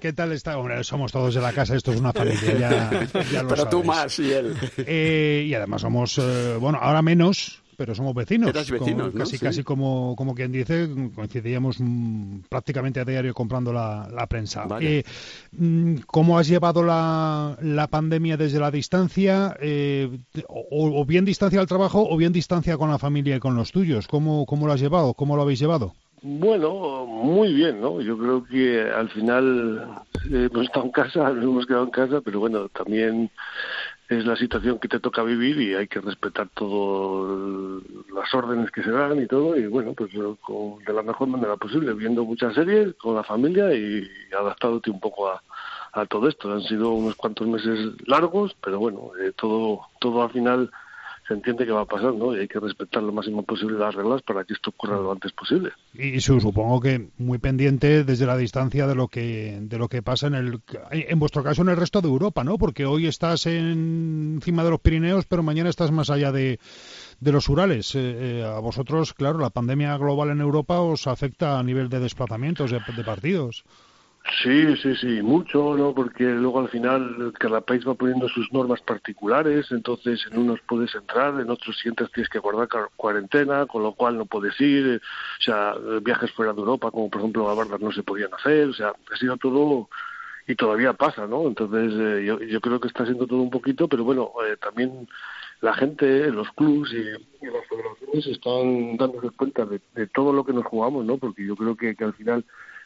[0.00, 0.56] ¿Qué, tal está?
[0.58, 3.84] Hombre, somos todos de la casa, esto es una familia, ya, ya lo Pero tú
[3.84, 4.56] más y él.
[4.78, 6.20] Eh, y además somos,
[6.60, 8.52] bueno, ahora menos, pero somos vecinos.
[8.52, 14.66] vecinos Casi, casi como, como quien dice, coincidíamos mm, prácticamente a diario comprando la, prensa.
[14.80, 15.04] Eh,
[15.52, 19.56] mm, ¿Cómo has llevado la, la pandemia desde la distancia?
[19.60, 20.10] Eh,
[20.48, 24.08] o, bien distancia al trabajo o bien distancia con la familia y con los tuyos.
[24.08, 25.14] ¿Cómo, cómo lo has llevado?
[25.14, 25.94] ¿Cómo lo habéis llevado?
[26.20, 28.00] Bueno, muy bien, ¿no?
[28.00, 30.02] Yo creo que al final
[30.32, 33.30] eh, hemos estado en casa, nos hemos quedado en casa, pero bueno, también
[34.08, 37.82] es la situación que te toca vivir y hay que respetar todas
[38.12, 41.92] las órdenes que se dan y todo y bueno pues de la mejor manera posible
[41.92, 45.42] viendo muchas series con la familia y adaptándote un poco a,
[45.92, 46.50] a todo esto.
[46.52, 50.70] Han sido unos cuantos meses largos pero bueno eh, todo todo al final
[51.28, 52.34] se entiende que va a pasar, ¿no?
[52.34, 55.30] Y hay que respetar lo máximo posible las reglas para que esto ocurra lo antes
[55.32, 55.70] posible.
[55.92, 60.28] Y supongo que muy pendiente desde la distancia de lo que de lo que pasa
[60.28, 60.60] en el
[60.90, 62.56] en vuestro caso en el resto de Europa, ¿no?
[62.56, 66.58] Porque hoy estás en, encima de los Pirineos, pero mañana estás más allá de
[67.20, 67.94] de los Urales.
[67.94, 72.00] Eh, eh, a vosotros, claro, la pandemia global en Europa os afecta a nivel de
[72.00, 73.64] desplazamientos de partidos.
[74.30, 75.94] Sí, sí, sí, mucho, ¿no?
[75.94, 80.94] Porque luego al final cada país va poniendo sus normas particulares, entonces en unos puedes
[80.94, 84.96] entrar, en otros sientes tienes que guardar cuarentena, con lo cual no puedes ir, eh,
[84.96, 88.68] o sea, viajes fuera de Europa, como por ejemplo a Bardas no se podían hacer,
[88.68, 89.88] o sea, ha sido todo
[90.46, 91.46] y todavía pasa, ¿no?
[91.46, 95.08] Entonces eh, yo, yo creo que está siendo todo un poquito, pero bueno, eh, también
[95.62, 97.02] la gente, los clubs y,
[97.46, 101.16] las federaciones están dándose cuenta de, de, todo lo que nos jugamos, ¿no?
[101.16, 102.44] Porque yo creo que al final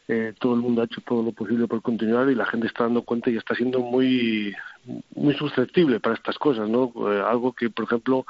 [0.09, 2.85] eh, todo el mundo ha hecho todo lo posible por continuar y la gente está
[2.85, 4.55] dando cuenta y está siendo muy
[5.15, 6.93] muy susceptible para estas cosas, ¿no?
[7.09, 8.27] Eh, algo que, por ejemplo,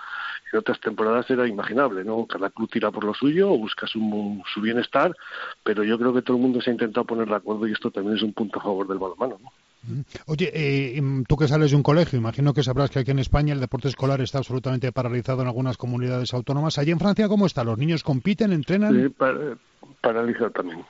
[0.52, 2.26] en otras temporadas era imaginable, ¿no?
[2.26, 5.16] Cada club tira por lo suyo, busca su, su bienestar,
[5.64, 7.90] pero yo creo que todo el mundo se ha intentado poner de acuerdo y esto
[7.90, 9.50] también es un punto a favor del balonmano, ¿no?
[10.26, 13.18] Oye, eh, em, tú que sales de un colegio, imagino que sabrás que aquí en
[13.18, 16.78] España el deporte escolar está absolutamente paralizado en algunas comunidades autónomas.
[16.78, 17.64] ¿Allí en Francia cómo está?
[17.64, 18.94] ¿Los niños compiten, entrenan?
[18.94, 19.14] Sí,
[20.00, 20.84] paralizado también.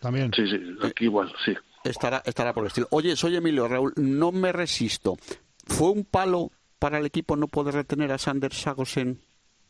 [0.00, 0.32] También.
[0.34, 1.54] Sí, sí, aquí igual, sí.
[1.84, 2.88] Estará, estará por el estilo.
[2.90, 5.16] Oye, soy Emilio Raúl, no me resisto.
[5.64, 9.20] ¿Fue un palo para el equipo no poder retener a Sander Sagosen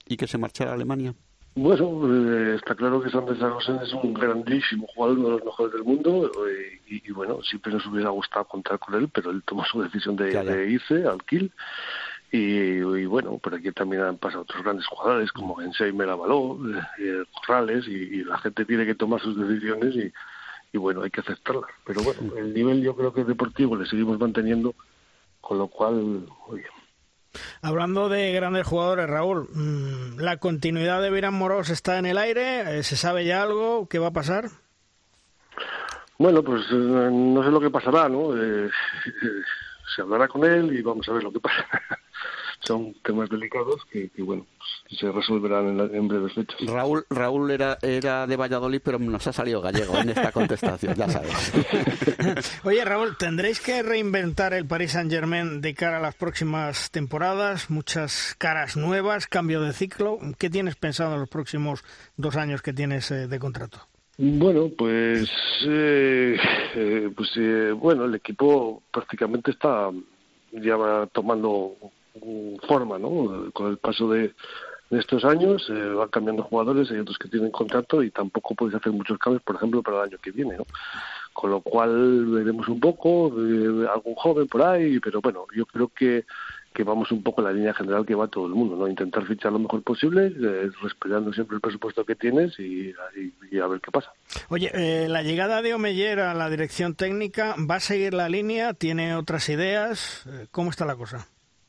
[0.07, 1.15] y que se marchara a Alemania?
[1.57, 5.73] Bueno, eh, está claro que Sanders Rosen es un grandísimo jugador, uno de los mejores
[5.73, 9.65] del mundo, eh, y, bueno, siempre nos hubiera gustado contar con él, pero él tomó
[9.65, 11.51] su decisión de, irse al Kiel.
[12.37, 16.59] Y, bueno, por aquí también han pasado otros grandes jugadores como Gensei Melavaló,
[16.99, 20.13] eh, Corrales, y, la gente tiene que tomar sus decisiones y,
[20.73, 21.71] y bueno, hay que aceptarlas.
[21.85, 24.75] Pero bueno, el nivel yo creo que es deportivo le seguimos manteniendo,
[25.41, 26.67] con lo cual, oye,
[27.63, 32.79] Hablando de grandes jugadores, Raúl, mm, ¿la continuidad de Virán Moros está en el aire?
[32.79, 33.89] Eh, ¿Se sabe ya algo?
[33.89, 34.47] ¿Qué va a pasar?
[36.19, 38.37] Bueno, pues eh, no sé lo que pasará, ¿no?
[38.37, 38.71] Eh,
[39.95, 41.67] se hablará con él y vamos a ver lo que pasa.
[42.67, 46.59] Son temas delicados que, bueno, pues, se resolverán en, breves fechas.
[46.67, 51.09] Raúl, Raúl era, era de Valladolid, pero nos ha salido gallego en esta contestación, ya
[51.09, 51.53] sabes.
[52.65, 57.71] Oye, Raúl, ¿tendréis que reinventar el Paris Saint-Germain de cara a las próximas temporadas?
[57.71, 60.19] Muchas caras nuevas, cambio de ciclo.
[60.39, 61.85] ¿Qué tienes pensado en los próximos
[62.17, 63.79] dos años que tienes eh, de contrato?
[64.19, 65.31] Bueno, pues,
[65.67, 66.37] eh,
[66.75, 67.31] eh, pues
[67.79, 69.91] bueno, el equipo prácticamente está
[70.53, 71.77] ya va tomando
[72.67, 73.51] forma, ¿no?
[73.53, 74.35] Con el paso de,
[74.91, 78.93] estos años eh, van cambiando jugadores, hay otros que tienen contrato y tampoco puedes hacer
[78.93, 80.65] muchos cambios, por ejemplo, para el año que viene, ¿no?
[81.33, 85.89] Con lo cual veremos un poco, de algún joven por ahí, pero bueno, yo creo
[85.89, 86.25] que
[86.77, 88.87] que vamos un poco en la línea general que va todo el mundo, ¿no?
[88.87, 92.93] Intentar fichar lo mejor posible, eh, respetando siempre el presupuesto que tienes y,
[93.59, 94.13] a ver qué pasa.
[94.51, 98.75] Oye, eh, la llegada de Omeyer a la dirección técnica, ¿va a seguir la línea?
[98.75, 100.29] ¿Tiene otras ideas?
[100.51, 101.27] ¿Cómo está la cosa?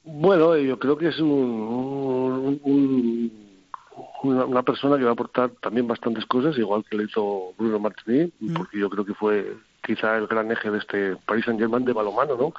[0.09, 2.61] Bueno, yo creo que es un,
[4.23, 8.31] una, persona que va a aportar también bastantes cosas, igual que le hizo Bruno Martini,
[8.39, 8.53] mm.
[8.53, 9.53] porque yo creo que fue
[9.83, 12.53] quizá el gran eje de este Paris Saint-Germain de balomano, ¿no?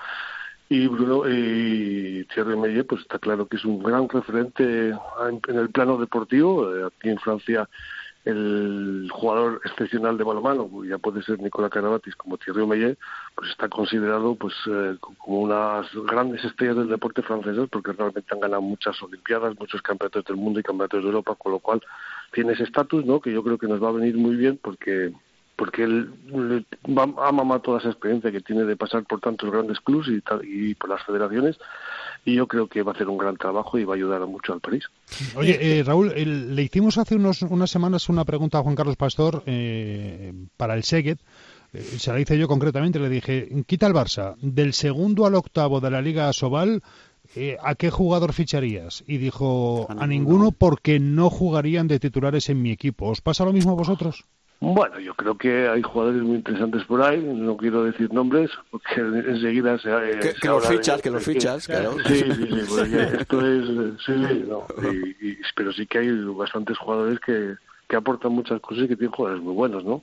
[0.69, 5.71] Y Bruno y Thierry Meillet, pues está claro que es un gran referente en, el
[5.71, 6.77] plano deportivo.
[6.77, 7.67] Eh, aquí en Francia
[8.29, 12.99] el jugador excepcional de balonmano, ya puede ser Nicolás Carabatis como Thierry Omeyer,
[13.35, 18.41] pues está considerado pues eh, como unas grandes estrellas del deporte francés porque realmente han
[18.41, 21.81] ganado muchas olimpiadas, muchos campeonatos del mundo y campeonatos de Europa, con lo cual
[22.33, 23.19] tiene ese estatus, ¿no?
[23.21, 25.13] Que yo creo que nos va a venir muy bien porque
[25.57, 26.13] porque él
[26.87, 30.91] mamado toda esa experiencia que tiene de pasar por tantos grandes clubes y, y por
[30.91, 31.59] las federaciones
[32.29, 34.53] y yo creo que va a hacer un gran trabajo y va a ayudar mucho
[34.53, 34.85] al París.
[35.35, 36.13] Oye, eh, Raúl,
[36.55, 40.83] le hicimos hace unos, unas semanas una pregunta a Juan Carlos Pastor eh, para el
[40.83, 41.19] Seguet.
[41.73, 45.81] Eh, se la hice yo concretamente, le dije, quita el Barça, del segundo al octavo
[45.81, 46.83] de la Liga Sobal,
[47.63, 49.05] ¿a qué jugador ficharías?
[49.07, 53.09] Y dijo, a ninguno porque no jugarían de titulares en mi equipo.
[53.09, 54.25] ¿Os pasa lo mismo a vosotros?
[54.61, 58.95] Bueno, yo creo que hay jugadores muy interesantes por ahí, no quiero decir nombres, porque
[58.97, 59.91] enseguida se...
[59.91, 61.97] Eh, que, que los fichas, que los fichas, claro.
[62.07, 64.03] Sí, sí, sí, porque esto es...
[64.05, 64.67] Sí, no,
[65.55, 67.55] pero sí que hay bastantes jugadores que,
[67.89, 70.03] que aportan muchas cosas y que tienen jugadores muy buenos, ¿no?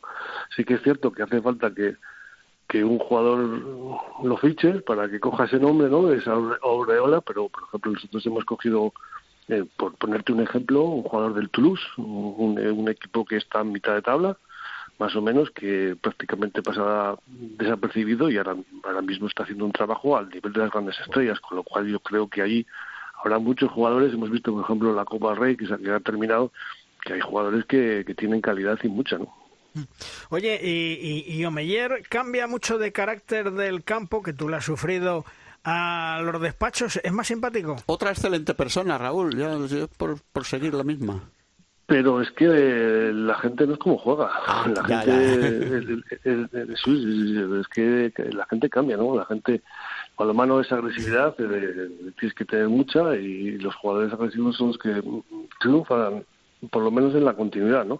[0.56, 1.96] Sí que es cierto que hace falta que,
[2.68, 3.40] que un jugador
[4.24, 6.12] lo fiche para que coja ese nombre, ¿no?
[6.12, 6.32] Esa
[6.62, 8.94] aureola, pero por ejemplo nosotros hemos cogido
[9.48, 13.74] eh, por ponerte un ejemplo, un jugador del Toulouse, un, un, equipo que está en
[13.74, 14.38] mitad de tabla,
[15.00, 20.18] más o menos, que prácticamente pasaba desapercibido y ahora, ahora mismo está haciendo un trabajo
[20.18, 22.66] al nivel de las grandes estrellas, con lo cual yo creo que ahí
[23.22, 26.52] habrá muchos jugadores, hemos visto por ejemplo la Copa del Rey que se ha terminado,
[27.04, 29.34] que hay jugadores que, que tienen calidad y mucha, ¿no?
[30.30, 34.66] Oye, y, y, y Omeyer cambia mucho de carácter del campo, que tú le has
[34.66, 35.26] sufrido
[35.66, 37.76] a los despachos, ¿es más simpático?
[37.88, 39.58] Otra excelente persona, Raúl, ya,
[39.98, 41.24] por, por seguir la misma.
[41.88, 44.32] Pero es que la gente no es como juega.
[44.76, 49.16] La gente Es, que la gente cambia, ¿no?
[49.16, 49.62] La gente,
[50.16, 55.04] cuando mano es agresividad, tienes que tener mucha y los jugadores agresivos son los que
[55.60, 56.26] triunfan,
[56.72, 58.00] por lo menos en la continuidad, ¿no?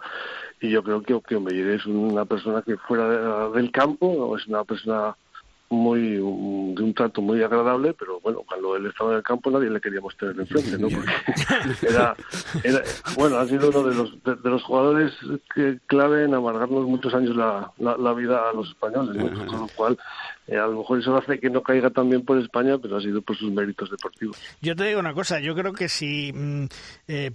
[0.62, 5.16] Y yo creo que, que es una persona que fuera del campo, es una persona
[5.70, 9.70] muy de un trato muy agradable, pero bueno, cuando él estaba en el campo nadie
[9.70, 10.88] le queríamos tener enfrente, ¿no?
[10.90, 12.16] Porque era,
[12.64, 12.82] era
[13.16, 15.14] bueno, ha sido uno de los de, los jugadores
[15.54, 19.98] que clave en amargarnos muchos años la, la, vida a los españoles, con lo cual
[20.48, 23.02] eh, a lo mejor eso hace que no caiga tan bien por España, pero ha
[23.02, 24.38] sido por sus méritos deportivos.
[24.62, 26.66] Yo te digo una cosa, yo creo que si mm,
[27.08, 27.32] eh,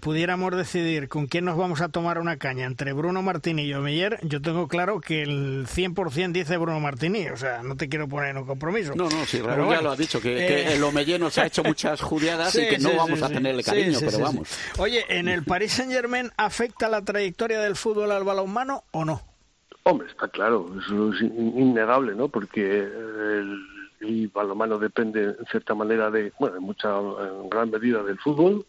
[0.00, 4.20] pudiéramos decidir con quién nos vamos a tomar una caña entre Bruno Martini y Omeyer,
[4.22, 8.30] yo tengo claro que el 100% dice Bruno Martini, o sea, no te quiero poner
[8.30, 8.94] en un compromiso.
[8.94, 11.64] No, no, sí, Raúl ya lo ha dicho, que, eh, el Omeyer nos ha hecho
[11.64, 14.48] muchas judiadas y que no vamos a tenerle cariño, pero vamos.
[14.78, 19.31] Oye, ¿en el Paris Saint-Germain afecta la trayectoria del fútbol al balonmano o no?
[19.84, 22.28] Hombre, está claro, eso es innegable, ¿no?
[22.28, 23.58] Porque el,
[24.02, 26.88] el balonmano depende en cierta manera de, bueno, en mucha,
[27.50, 28.66] gran medida del fútbol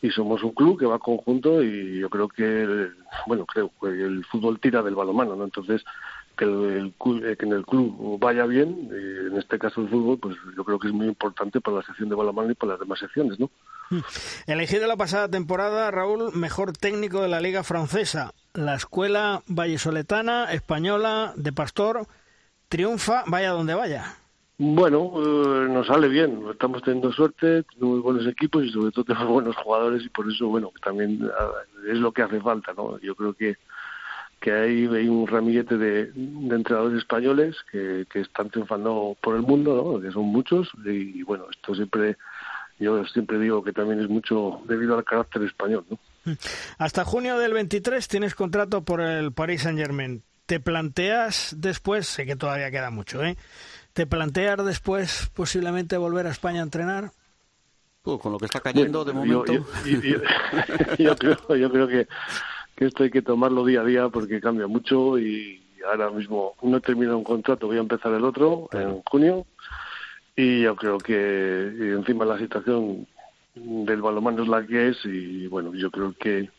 [0.00, 2.88] y somos un club que va conjunto y yo creo que,
[3.26, 5.44] bueno, creo que el fútbol tira del balonmano, ¿no?
[5.44, 5.82] Entonces,
[6.36, 6.94] que, el,
[7.24, 10.78] eh, que en el club vaya bien, en este caso el fútbol, pues yo creo
[10.78, 13.50] que es muy importante para la sección de balonmano y para las demás secciones, ¿no?
[13.90, 14.00] Hmm.
[14.46, 18.32] Elegido la pasada temporada, Raúl, mejor técnico de la Liga Francesa.
[18.58, 22.08] La escuela vallesoletana, española, de Pastor,
[22.68, 24.16] triunfa, vaya donde vaya.
[24.58, 29.28] Bueno, eh, nos sale bien, estamos teniendo suerte, tenemos buenos equipos y sobre todo tenemos
[29.28, 31.52] buenos jugadores y por eso, bueno, también ah,
[31.88, 32.98] es lo que hace falta, ¿no?
[32.98, 33.58] Yo creo que
[34.40, 36.12] que hay, un ramillete de,
[36.50, 40.00] entrenadores españoles que, que, están triunfando por el mundo, ¿no?
[40.00, 42.16] que son muchos, y, bueno, esto siempre,
[42.80, 45.84] yo siempre digo que también es mucho debido al carácter español.
[45.88, 45.98] ¿no?
[46.78, 50.22] Hasta junio del 23 tienes contrato por el Paris Saint Germain.
[50.46, 53.36] ¿Te planteas después, sé que todavía queda mucho, ¿eh?
[53.92, 57.10] ¿Te planteas después posiblemente volver a España a entrenar?
[58.04, 59.52] Uh, con lo que está cayendo de momento.
[60.98, 62.08] Yo, creo, yo creo que,
[62.74, 66.78] que esto hay que tomarlo día a día porque cambia mucho y ahora mismo no
[66.78, 69.46] he terminado un contrato, voy a empezar el otro en junio
[70.36, 73.06] y yo creo que encima la situación
[73.84, 76.50] del balonmano es la que es y bueno, yo creo que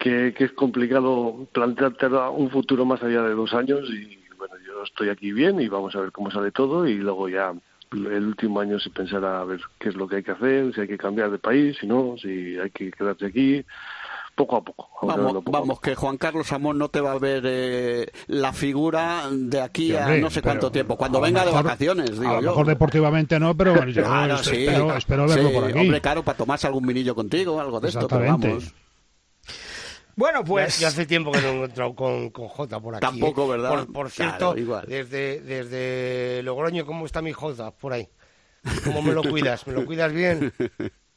[0.00, 5.10] que, es complicado plantearte un futuro más allá de dos años y bueno, yo estoy
[5.10, 7.52] aquí bien y vamos a ver cómo sale todo y luego ya
[7.92, 10.80] el último año se pensará a ver qué es lo que hay que hacer, si
[10.80, 13.64] hay que cambiar de país, si no, si hay que quedarse aquí,
[14.40, 14.88] poco a poco.
[15.50, 19.94] Vamos, que Juan Carlos Amón no te va a ver eh, la figura de aquí
[19.94, 23.56] a no sé cuánto tiempo, cuando venga de vacaciones, digo a lo mejor deportivamente no,
[23.56, 24.02] pero bueno, yo
[24.96, 25.78] espero, verlo por aquí.
[25.78, 28.74] Hombre, claro, para tomarse algún vinillo contigo, algo de esto, pero vamos.
[30.16, 30.78] Bueno, pues.
[30.78, 33.00] Ya, hace tiempo que no he encontrado con, con Jota por aquí.
[33.00, 33.58] Tampoco, ¿eh?
[33.58, 33.86] ¿verdad?
[33.86, 34.54] Por, cierto,
[34.86, 38.08] desde, desde Logroño, ¿cómo está mi Jota por ahí?
[38.84, 39.66] ¿Cómo me lo cuidas?
[39.66, 40.52] ¿Me lo cuidas bien?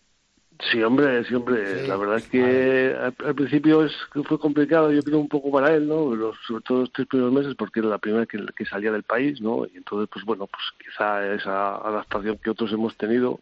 [0.72, 1.88] Sí, hombre, sí, hombre.
[1.88, 3.93] la verdad es que al, principio es,
[4.26, 6.16] fue complicado, yo creo, un poco para él, ¿no?
[6.16, 9.03] Los, sobre todo los tres primeros meses, porque era la primera que, que salía del
[9.03, 9.66] país, ¿no?
[9.66, 13.41] Y entonces, pues bueno, pues quizá esa adaptación que otros hemos tenido,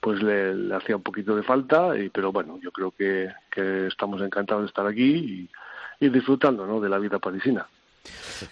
[0.00, 4.20] pues le, hacía un poquito de falta, y, pero bueno, yo creo que, que estamos
[4.20, 5.48] encantados de estar aquí
[6.00, 6.80] y, y disfrutando, ¿no?
[6.80, 7.66] De la vida parisina.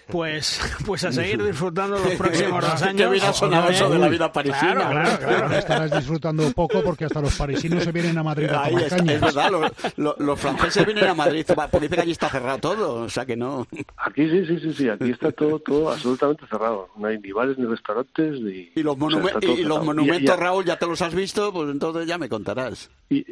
[0.07, 3.11] Pues, pues a seguir disfrutando los próximos dos años.
[3.11, 4.73] Que sonado eso de la vida parisina.
[4.73, 8.83] Claro, claro, Estarás disfrutando poco porque hasta los parisinos se vienen a Madrid a tomar
[8.83, 9.51] Es verdad,
[9.95, 13.35] los, franceses vienen a Madrid porque dice que allí está cerrado todo, o sea que
[13.35, 13.67] no.
[13.97, 16.89] Aquí sí, sí, sí, sí, aquí está todo, todo absolutamente cerrado.
[16.97, 18.71] No hay ni bares ni restaurantes ni.
[18.75, 18.97] Y los,
[19.41, 22.89] y los monumentos, Raúl, ya te los has visto, pues entonces ya me contarás.
[23.09, 23.25] Y,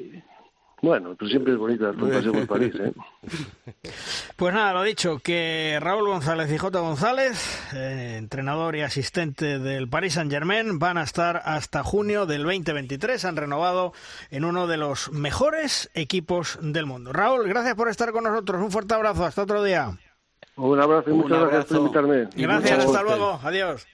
[0.82, 2.94] bueno, pues siempre es bonito dar un paseo por París, ¿eh?
[4.36, 6.80] Pues nada, lo dicho, que Raúl González y J.
[6.80, 13.24] González, eh, entrenador y asistente del Paris Saint-Germain, van a estar hasta junio del 2023.
[13.26, 13.94] Han renovado
[14.32, 17.14] en uno de los mejores equipos del mundo.
[17.14, 18.62] Raúl, gracias por estar con nosotros.
[18.62, 19.26] Un fuerte abrazo.
[19.26, 19.98] Hasta otro día.
[20.58, 22.28] Un abrazo y muchas gracias por invitarme.
[22.36, 23.40] Gracias, hasta luego.
[23.44, 23.88] Adiós.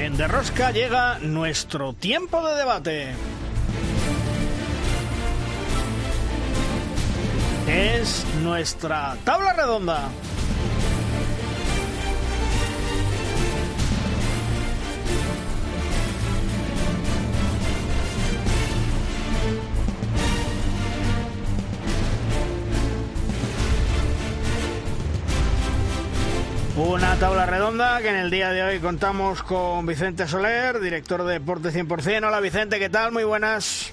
[0.00, 3.08] En De Rosca llega nuestro tiempo de debate.
[7.68, 10.08] Es nuestra tabla redonda.
[26.80, 31.34] Una tabla redonda que en el día de hoy contamos con Vicente Soler, director de
[31.34, 32.26] Deporte 100%.
[32.26, 33.12] Hola Vicente, ¿qué tal?
[33.12, 33.92] Muy buenas.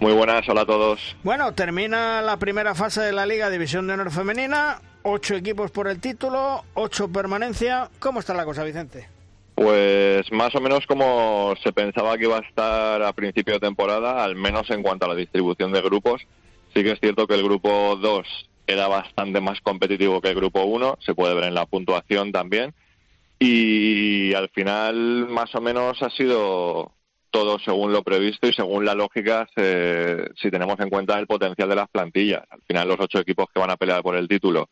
[0.00, 1.16] Muy buenas, hola a todos.
[1.22, 5.86] Bueno, termina la primera fase de la Liga División de Honor Femenina, ocho equipos por
[5.86, 7.90] el título, ocho permanencia.
[7.98, 9.06] ¿Cómo está la cosa, Vicente?
[9.54, 14.24] Pues más o menos como se pensaba que iba a estar a principio de temporada,
[14.24, 16.22] al menos en cuanto a la distribución de grupos.
[16.74, 20.62] Sí que es cierto que el grupo 2 era bastante más competitivo que el grupo
[20.62, 22.74] 1, se puede ver en la puntuación también.
[23.38, 26.92] Y al final, más o menos, ha sido
[27.30, 31.76] todo según lo previsto y según la lógica, si tenemos en cuenta el potencial de
[31.76, 32.42] las plantillas.
[32.50, 34.68] Al final, los ocho equipos que van a pelear por el título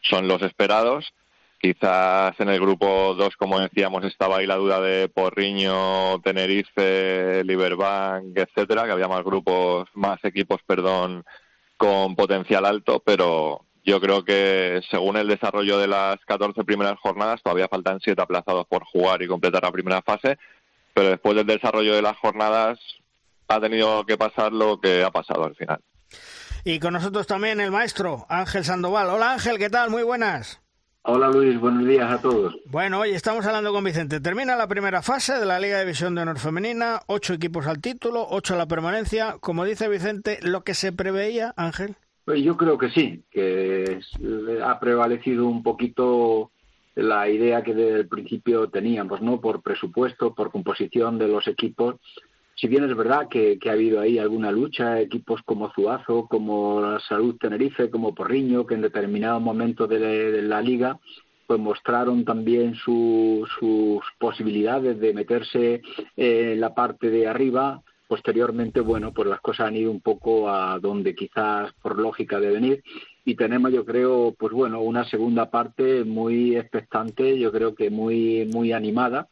[0.00, 1.12] son los esperados.
[1.58, 8.36] Quizás en el grupo 2, como decíamos, estaba ahí la duda de Porriño, Tenerife, Liberbank,
[8.36, 11.24] etcétera, que había más grupos, más equipos, perdón,
[11.82, 17.42] con potencial alto, pero yo creo que según el desarrollo de las 14 primeras jornadas,
[17.42, 20.38] todavía faltan siete aplazados por jugar y completar la primera fase,
[20.94, 22.78] pero después del desarrollo de las jornadas
[23.48, 25.80] ha tenido que pasar lo que ha pasado al final.
[26.62, 29.08] Y con nosotros también el maestro Ángel Sandoval.
[29.08, 29.90] Hola Ángel, ¿qué tal?
[29.90, 30.60] Muy buenas.
[31.04, 32.54] Hola Luis, buenos días a todos.
[32.66, 34.20] Bueno, hoy estamos hablando con Vicente.
[34.20, 37.80] Termina la primera fase de la Liga de División de Honor Femenina, ocho equipos al
[37.80, 39.34] título, ocho a la permanencia.
[39.40, 41.96] Como dice Vicente, ¿lo que se preveía, Ángel?
[42.24, 43.98] Pues yo creo que sí, que
[44.64, 46.52] ha prevalecido un poquito
[46.94, 49.40] la idea que desde el principio teníamos, ¿no?
[49.40, 51.96] Por presupuesto, por composición de los equipos.
[52.54, 57.36] Si bien es verdad que, ha habido ahí alguna lucha, equipos como Zuazo, como Salud
[57.38, 60.98] Tenerife, como Porriño, que en determinado momento de, la liga
[61.46, 63.48] pues mostraron también sus
[64.18, 65.82] posibilidades de meterse
[66.16, 70.78] en la parte de arriba, posteriormente, bueno, pues las cosas han ido un poco a
[70.78, 72.82] donde quizás por lógica de venir.
[73.24, 78.48] Y tenemos, yo creo, pues bueno, una segunda parte muy expectante, yo creo que muy
[78.52, 79.28] muy animada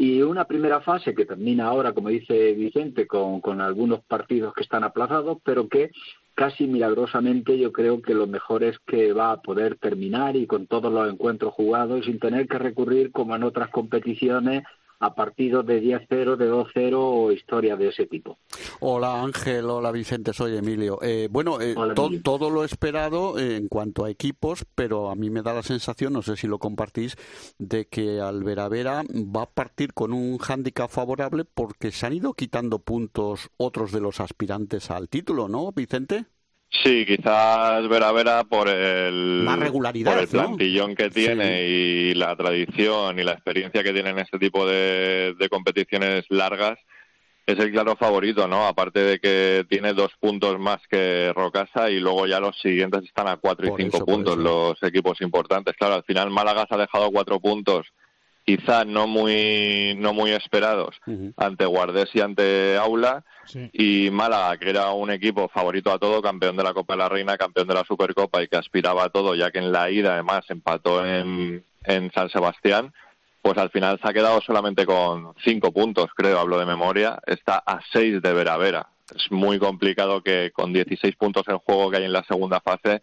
[0.00, 4.62] y una primera fase que termina ahora, como dice Vicente, con, con algunos partidos que
[4.62, 5.90] están aplazados, pero que
[6.36, 10.68] casi milagrosamente yo creo que lo mejor es que va a poder terminar y con
[10.68, 14.62] todos los encuentros jugados sin tener que recurrir como en otras competiciones
[15.00, 18.38] a partidos de 10-0, de 2-0 o historias de ese tipo.
[18.80, 20.98] Hola Ángel, hola Vicente, soy Emilio.
[21.02, 21.74] Eh, bueno, eh,
[22.22, 26.22] todo lo esperado en cuanto a equipos, pero a mí me da la sensación, no
[26.22, 27.16] sé si lo compartís,
[27.58, 32.34] de que Alvera Vera va a partir con un hándicap favorable porque se han ido
[32.34, 36.26] quitando puntos otros de los aspirantes al título, ¿no, Vicente?
[36.70, 43.18] Sí, quizás Vera Vera por el, regularidad, por el plantillón que tiene y la tradición
[43.18, 46.78] y la experiencia que tiene en este tipo de, competiciones largas,
[47.46, 48.66] es el claro favorito, ¿no?
[48.66, 53.28] Aparte de que tiene dos puntos más que Rocasa y luego ya los siguientes están
[53.28, 55.74] a cuatro y cinco puntos los equipos importantes.
[55.74, 57.86] Claro, al final Málaga se ha dejado cuatro puntos
[58.48, 60.96] quizá no muy no muy esperados
[61.36, 63.22] ante Guardés y ante Aula
[63.74, 67.10] y Málaga que era un equipo favorito a todo campeón de la Copa de la
[67.10, 70.14] Reina campeón de la Supercopa y que aspiraba a todo ya que en la ida
[70.14, 72.94] además empató en, en San Sebastián
[73.42, 77.20] pues al final se ha quedado solamente con cinco puntos creo hablo de memoria.
[77.26, 81.90] Está a seis de Vera Vera es muy complicado que con 16 puntos en juego
[81.90, 83.02] que hay en la segunda fase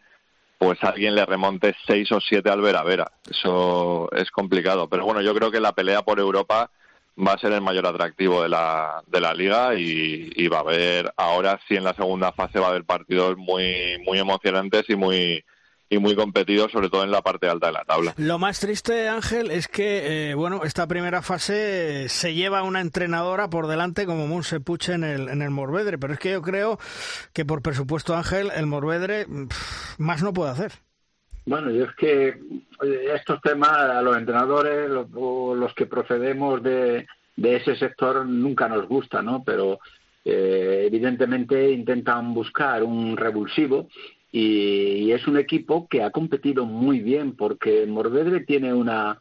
[0.66, 3.12] pues alguien le remonte seis o siete al Vera Vera.
[3.30, 4.90] Eso es complicado.
[4.90, 6.72] Pero bueno, yo creo que la pelea por Europa
[7.16, 10.62] va a ser el mayor atractivo de la, de la liga y, y va a
[10.62, 14.96] haber, ahora sí en la segunda fase va a haber partidos muy, muy emocionantes y
[14.96, 15.46] muy,
[15.90, 18.14] y muy competido, sobre todo en la parte alta de la tabla.
[18.18, 23.50] Lo más triste, Ángel, es que, eh, bueno, esta primera fase se lleva una entrenadora
[23.50, 26.80] por delante como Monse Puche en el, en el Morvedre, pero es que yo creo
[27.34, 29.28] que por presupuesto, Ángel, el Morvedre
[29.98, 30.72] más no puede hacer.
[31.46, 32.40] Bueno, yo es que
[33.14, 37.06] estos temas a los entrenadores, los, los que procedemos de,
[37.36, 39.44] de ese sector, nunca nos gusta, ¿no?
[39.44, 39.80] Pero
[40.24, 43.88] eh, evidentemente intentan buscar un revulsivo
[44.38, 49.18] y, es un equipo que ha competido muy bien porque Morvedre tiene una,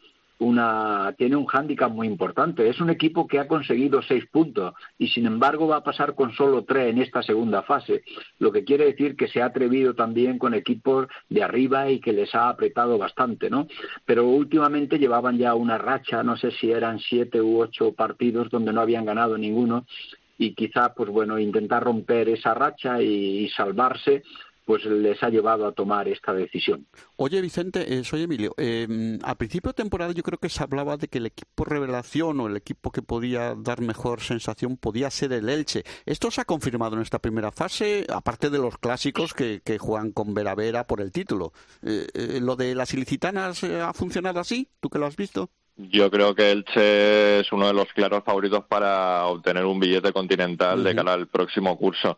[1.16, 2.68] tiene un hándicap muy importante.
[2.68, 6.32] Es un equipo que ha conseguido seis puntos y sin embargo va a pasar con
[6.32, 8.02] solo tres en esta segunda fase,
[8.40, 12.12] lo que quiere decir que se ha atrevido también con equipos de arriba y que
[12.12, 13.68] les ha apretado bastante, ¿no?
[14.04, 18.72] Pero últimamente llevaban ya una racha, no sé si eran siete u ocho partidos donde
[18.72, 19.86] no habían ganado ninguno
[20.36, 24.24] y quizá pues bueno intentar romper esa racha y salvarse
[24.64, 26.86] pues les ha llevado a tomar esta decisión.
[27.16, 28.54] Oye, Vicente, eh, soy Emilio.
[28.56, 32.40] Eh, a principio de temporada yo creo que se hablaba de que el equipo revelación
[32.40, 35.84] o el equipo que podía dar mejor sensación podía ser el Elche.
[36.06, 40.32] ¿Esto se ha confirmado en esta primera fase, aparte de los clásicos que, juegan con
[40.34, 41.52] Vera Vera por el título?
[41.82, 44.68] Eh, eh, ¿Lo de las ilicitanas ha funcionado así?
[44.80, 45.50] ¿Tú que lo has visto?
[45.76, 50.84] Yo creo que Elche es uno de los claros favoritos para obtener un billete continental
[50.84, 52.16] de cara al próximo curso.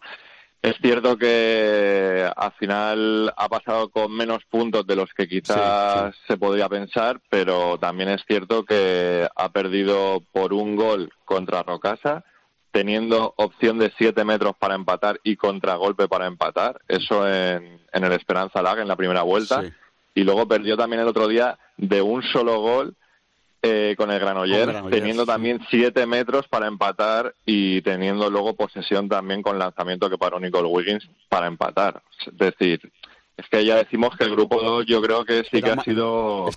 [0.63, 6.37] Es cierto que al final ha pasado con menos puntos de los que quizás se
[6.37, 12.25] podría pensar, pero también es cierto que ha perdido por un gol contra Rocasa,
[12.73, 18.13] teniendo opción de siete metros para empatar y contragolpe para empatar, eso en, en el
[18.13, 19.63] Esperanza Lag en la primera vuelta,
[20.15, 22.97] y luego perdió también el otro día de un solo gol
[23.63, 29.43] eh, con el Granollers, teniendo también siete metros para empatar y teniendo luego posesión también
[29.43, 32.03] con lanzamiento que paró Nicole Wiggins para empatar.
[32.27, 32.93] Es decir,
[33.37, 36.49] es que ya decimos que el grupo 2 yo creo que sí que ha sido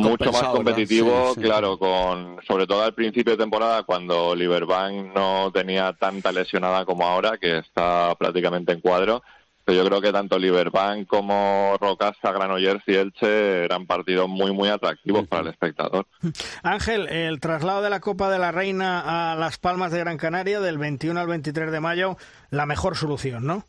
[0.00, 5.92] mucho más competitivo, claro, con sobre todo al principio de temporada cuando Liberbank no tenía
[5.92, 9.22] tanta lesionada como ahora, que está prácticamente en cuadro
[9.72, 15.26] yo creo que tanto Liberbank como Rocasa, Granollers y Elche eran partidos muy, muy atractivos
[15.26, 16.06] para el espectador.
[16.62, 20.60] Ángel, el traslado de la Copa de la Reina a Las Palmas de Gran Canaria
[20.60, 22.16] del 21 al 23 de mayo,
[22.50, 23.64] la mejor solución, ¿no?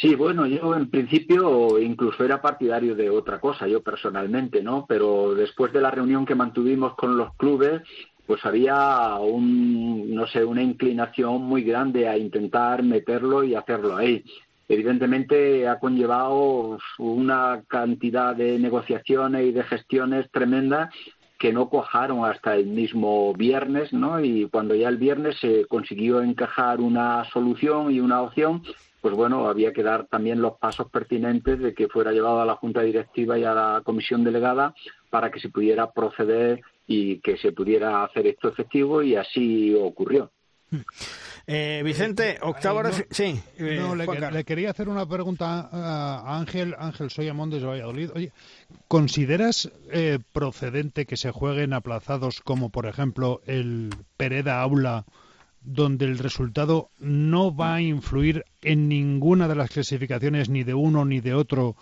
[0.00, 4.86] Sí, bueno, yo en principio incluso era partidario de otra cosa, yo personalmente, ¿no?
[4.88, 7.82] Pero después de la reunión que mantuvimos con los clubes,
[8.26, 14.24] pues había un, no sé, una inclinación muy grande a intentar meterlo y hacerlo ahí.
[14.68, 20.92] Evidentemente ha conllevado una cantidad de negociaciones y de gestiones tremendas
[21.38, 24.20] que no cojaron hasta el mismo viernes, ¿no?
[24.20, 28.62] Y cuando ya el viernes se consiguió encajar una solución y una opción,
[29.02, 32.56] pues bueno, había que dar también los pasos pertinentes de que fuera llevado a la
[32.56, 34.74] Junta Directiva y a la Comisión Delegada
[35.10, 40.30] para que se pudiera proceder y que se pudiera hacer esto efectivo y así ocurrió.
[41.46, 42.82] Eh, Vicente, octavo...
[43.10, 48.10] sí, eh, le, quería hacer una pregunta a Ángel, Ángel Soyamón de Valladolid.
[48.14, 48.32] Oye,
[48.88, 55.04] ¿consideras eh, procedente que se jueguen aplazados como, por ejemplo, el Pereda Aula
[55.64, 61.04] donde el resultado no va a influir en ninguna de las clasificaciones ni de uno
[61.06, 61.74] ni de otro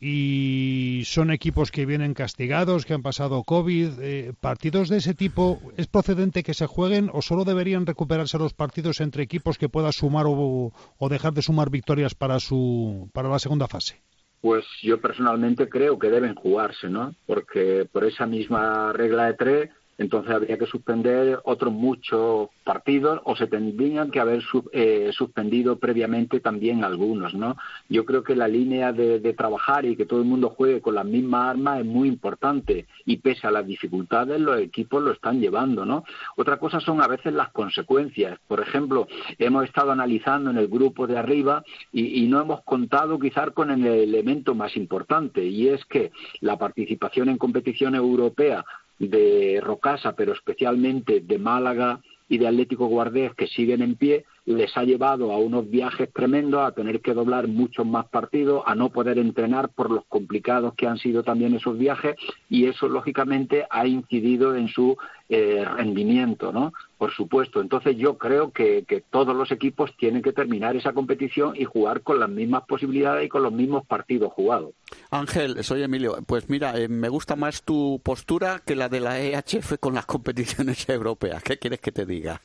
[0.00, 4.00] y son equipos que vienen castigados, que han pasado COVID.
[4.00, 8.54] Eh, ¿Partidos de ese tipo es procedente que se jueguen o solo deberían recuperarse los
[8.54, 13.28] partidos entre equipos que puedan sumar o, o dejar de sumar victorias para, su, para
[13.28, 14.00] la segunda fase?
[14.40, 17.12] Pues yo personalmente creo que deben jugarse, ¿no?
[17.26, 23.34] Porque por esa misma regla de tres entonces habría que suspender otros muchos partidos o
[23.34, 24.42] se tendrían que haber
[24.72, 27.56] eh, suspendido previamente también algunos, ¿no?
[27.88, 31.04] Yo creo que la línea de, trabajar y que todo el mundo juegue con las
[31.04, 35.84] mismas armas es muy importante y pese a las dificultades los equipos lo están llevando,
[35.84, 36.04] ¿no?
[36.36, 38.38] Otra cosa son a veces las consecuencias.
[38.48, 39.06] Por ejemplo,
[39.38, 43.70] hemos estado analizando en el grupo de arriba y, y no hemos contado quizás con
[43.70, 48.64] el elemento más importante y es que la participación en competición europea
[48.98, 54.76] de Rocasa, pero especialmente de Málaga y de Atlético Guardés que siguen en pie, les
[54.76, 58.90] ha llevado a unos viajes tremendos, a tener que doblar muchos más partidos, a no
[58.90, 62.16] poder entrenar por los complicados que han sido también esos viajes
[62.48, 64.96] y eso lógicamente ha incidido en su
[65.28, 66.72] eh, rendimiento, ¿no?
[66.98, 67.60] Por supuesto.
[67.60, 72.18] Entonces yo creo que, todos los equipos tienen que terminar esa competición y jugar con
[72.18, 74.72] las mismas posibilidades y con los mismos partidos jugados.
[75.10, 76.18] Ángel, soy Emilio.
[76.26, 80.06] Pues mira, eh, me gusta más tu postura que la de la EHF con las
[80.06, 81.42] competiciones europeas.
[81.42, 82.42] ¿Qué quieres que te diga?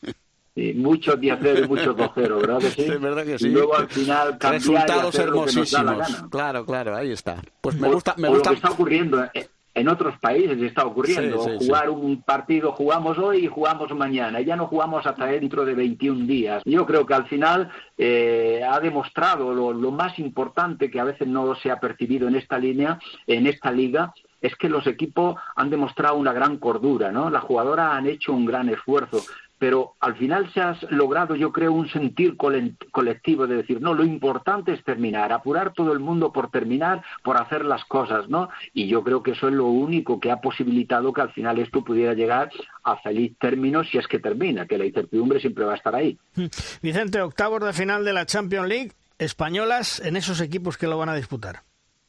[0.75, 2.89] muchos 10-0 y muchos 2-0, ¿verdad que sí?
[2.99, 3.47] verdad que sí.
[3.47, 6.23] Y luego al final Resultados hermosísimos.
[6.29, 7.41] Claro, claro, ahí está.
[7.59, 8.51] Pues me gusta, me gusta.
[8.51, 11.39] Lo que está ocurriendo eh, en otros países está ocurriendo.
[11.59, 14.41] Jugar un partido jugamos hoy y jugamos mañana.
[14.41, 16.61] Ya no jugamos hasta dentro de 21 días.
[16.65, 21.27] Yo creo que al final eh, ha demostrado lo, lo más importante que a veces
[21.27, 24.13] no se ha percibido en esta línea, en esta liga,
[24.43, 27.29] es que los equipos han demostrado una gran cordura, ¿no?
[27.29, 29.23] Las jugadoras han hecho un gran esfuerzo
[29.63, 34.03] pero al final se ha logrado, yo creo, un sentir colectivo de decir, no, lo
[34.03, 38.49] importante es terminar, apurar todo el mundo por terminar, por hacer las cosas, ¿no?
[38.73, 41.81] Y yo creo que eso es lo único que ha posibilitado que al final esto
[41.81, 42.51] pudiera llegar
[42.83, 46.19] a feliz término si es que termina, que la incertidumbre siempre va a estar ahí.
[46.81, 51.07] Vicente, octavos de final de la Champions League, españolas en esos equipos que lo van
[51.07, 51.63] a disputar.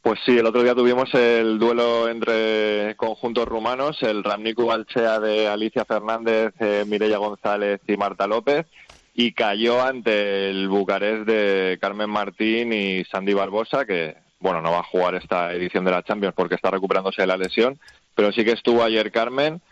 [0.04, 5.48] Pues sí, el otro día tuvimos el duelo entre conjuntos rumanos, el Ramnicu Alchea de
[5.48, 6.84] Alicia Fernández, eh,
[7.16, 8.66] González y Marta López,
[9.14, 14.80] y cayó ante el Bucarest de Carmen Martín y Sandy Barbosa, que bueno, no va
[14.80, 17.80] a jugar esta edición de la Champions porque está recuperándose de la lesión,
[18.14, 19.62] pero sí que estuvo ayer Carmen,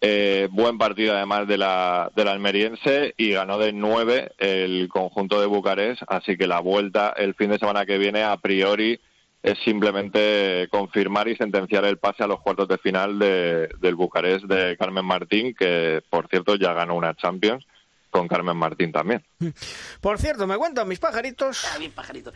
[0.00, 5.38] eh, buen partido además de la, de la almeriense y ganó de nueve el conjunto
[5.38, 8.98] de Bucarest, así que la vuelta el fin de semana que viene a priori
[9.42, 14.44] es simplemente confirmar y sentenciar el pase a los cuartos de final de, del Bucarest
[14.44, 17.66] de Carmen Martín, que por cierto ya ganó una Champions
[18.10, 19.24] con Carmen Martín también.
[20.00, 21.64] Por cierto, me cuentan mis pajaritos.
[21.64, 22.34] Ah, pajaritos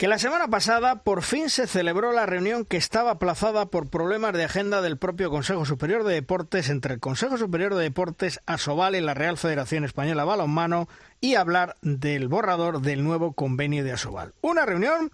[0.00, 4.32] que la semana pasada por fin se celebró la reunión que estaba aplazada por problemas
[4.32, 8.96] de agenda del propio Consejo Superior de Deportes entre el Consejo Superior de Deportes, Asobal
[8.96, 10.88] y la Real Federación Española Balonmano
[11.20, 14.32] y hablar del borrador del nuevo convenio de Asobal.
[14.40, 15.12] Una reunión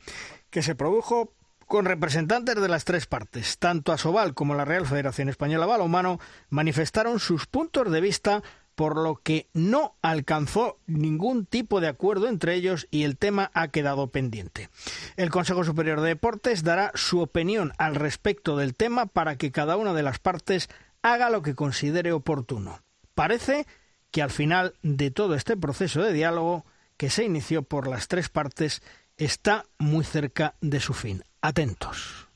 [0.51, 1.33] que se produjo
[1.67, 3.59] con representantes de las tres partes.
[3.59, 8.45] Tanto Asobal como la Real Federación Española Balonmano manifestaron sus puntos de vista
[8.77, 13.69] por lo que no alcanzó ningún tipo de acuerdo entre ellos y el tema ha
[13.69, 14.69] quedado pendiente.
[15.17, 19.77] El Consejo Superior de Deportes dará su opinión al respecto del tema para que cada
[19.77, 20.69] una de las partes
[21.03, 22.81] haga lo que considere oportuno.
[23.15, 23.67] Parece
[24.11, 26.65] que al final de todo este proceso de diálogo
[26.97, 28.83] que se inició por las tres partes
[29.17, 31.25] está muy cerca de su fin.
[31.41, 32.29] Atentos.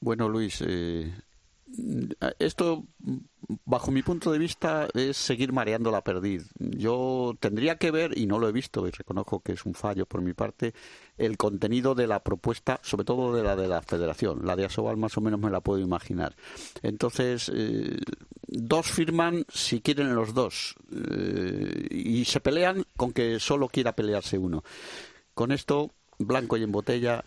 [0.00, 1.12] Bueno, Luis, eh,
[2.38, 2.84] esto
[3.64, 6.48] bajo mi punto de vista, es seguir mareando la perdiz.
[6.58, 10.06] Yo tendría que ver, y no lo he visto, y reconozco que es un fallo
[10.06, 10.74] por mi parte,
[11.16, 14.46] el contenido de la propuesta, sobre todo de la de la federación.
[14.46, 16.34] La de Asobal más o menos me la puedo imaginar.
[16.82, 17.98] Entonces, eh,
[18.46, 24.38] dos firman si quieren los dos eh, y se pelean con que solo quiera pelearse
[24.38, 24.64] uno.
[25.34, 27.24] Con esto, blanco y en botella,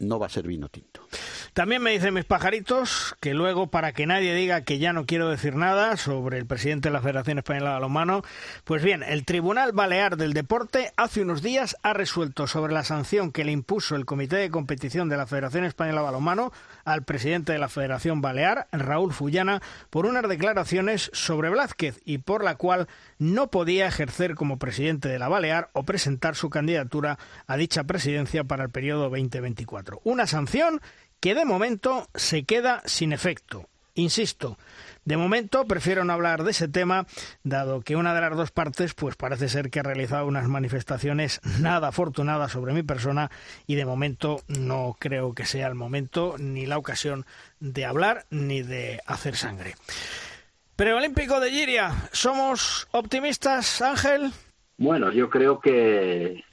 [0.00, 1.06] no va a ser vino tinto.
[1.54, 5.28] También me dicen mis pajaritos que luego, para que nadie diga que ya no quiero
[5.28, 8.22] decir nada sobre el presidente de la Federación Española de Balonmano,
[8.64, 13.30] pues bien, el Tribunal Balear del Deporte hace unos días ha resuelto sobre la sanción
[13.30, 16.52] que le impuso el Comité de Competición de la Federación Española de Balonmano
[16.84, 22.42] al presidente de la Federación Balear, Raúl Fullana, por unas declaraciones sobre Blázquez y por
[22.42, 22.88] la cual
[23.20, 27.16] no podía ejercer como presidente de la Balear o presentar su candidatura
[27.46, 30.00] a dicha presidencia para el periodo 2024.
[30.02, 30.80] Una sanción
[31.24, 33.66] que de momento se queda sin efecto.
[33.94, 34.58] Insisto,
[35.06, 37.06] de momento prefiero no hablar de ese tema,
[37.42, 41.40] dado que una de las dos partes, pues parece ser que ha realizado unas manifestaciones
[41.60, 43.30] nada afortunadas sobre mi persona
[43.66, 47.24] y de momento no creo que sea el momento ni la ocasión
[47.58, 49.76] de hablar ni de hacer sangre.
[50.76, 54.30] Preolímpico de Giria, ¿somos optimistas, Ángel?
[54.76, 56.44] Bueno, yo creo que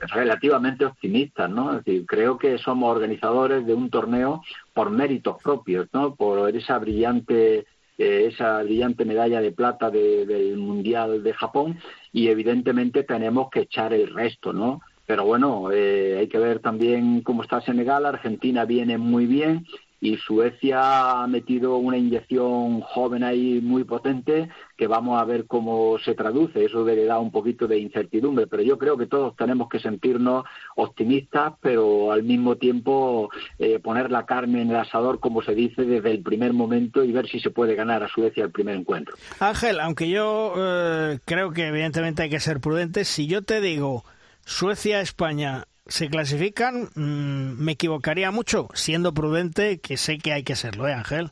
[0.00, 1.72] relativamente optimistas, ¿no?
[1.72, 4.42] Es decir, creo que somos organizadores de un torneo
[4.74, 6.14] por méritos propios, ¿no?
[6.14, 7.66] Por esa brillante
[7.98, 11.78] eh, esa brillante medalla de plata del mundial de Japón
[12.12, 14.82] y evidentemente tenemos que echar el resto, ¿no?
[15.06, 18.04] Pero bueno, eh, hay que ver también cómo está Senegal.
[18.04, 19.64] Argentina viene muy bien
[20.00, 25.98] y Suecia ha metido una inyección joven ahí muy potente que vamos a ver cómo
[25.98, 26.64] se traduce.
[26.64, 30.44] Eso le da un poquito de incertidumbre, pero yo creo que todos tenemos que sentirnos
[30.76, 35.84] optimistas, pero al mismo tiempo eh, poner la carne en el asador, como se dice,
[35.84, 39.16] desde el primer momento y ver si se puede ganar a Suecia el primer encuentro.
[39.40, 44.04] Ángel, aunque yo eh, creo que evidentemente hay que ser prudentes, si yo te digo
[44.44, 50.88] Suecia-España se clasifican, mm, me equivocaría mucho, siendo prudente, que sé que hay que serlo,
[50.88, 51.30] ¿eh, Ángel?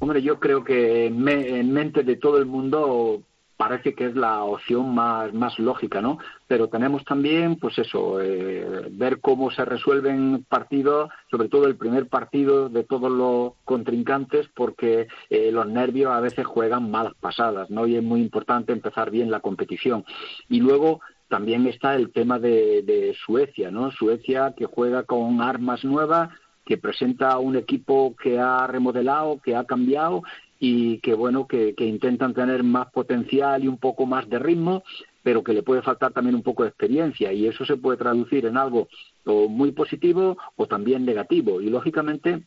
[0.00, 3.22] Hombre, yo creo que en, mente de todo el mundo
[3.56, 6.18] parece que es la opción más, más lógica, ¿no?
[6.46, 12.08] Pero tenemos también, pues eso, eh, ver cómo se resuelven partidos, sobre todo el primer
[12.08, 17.86] partido de todos los contrincantes, porque eh, los nervios a veces juegan malas pasadas, ¿no?
[17.86, 20.04] Y es muy importante empezar bien la competición.
[20.50, 23.90] Y luego también está el tema de, Suecia, ¿no?
[23.90, 26.28] Suecia que juega con armas nuevas,
[26.66, 30.22] que presenta un equipo que ha remodelado, que ha cambiado
[30.58, 34.82] y que bueno que, intentan tener más potencial y un poco más de ritmo
[35.22, 38.46] pero que le puede faltar también un poco de experiencia y eso se puede traducir
[38.46, 38.88] en algo
[39.24, 42.42] muy positivo o también negativo y lógicamente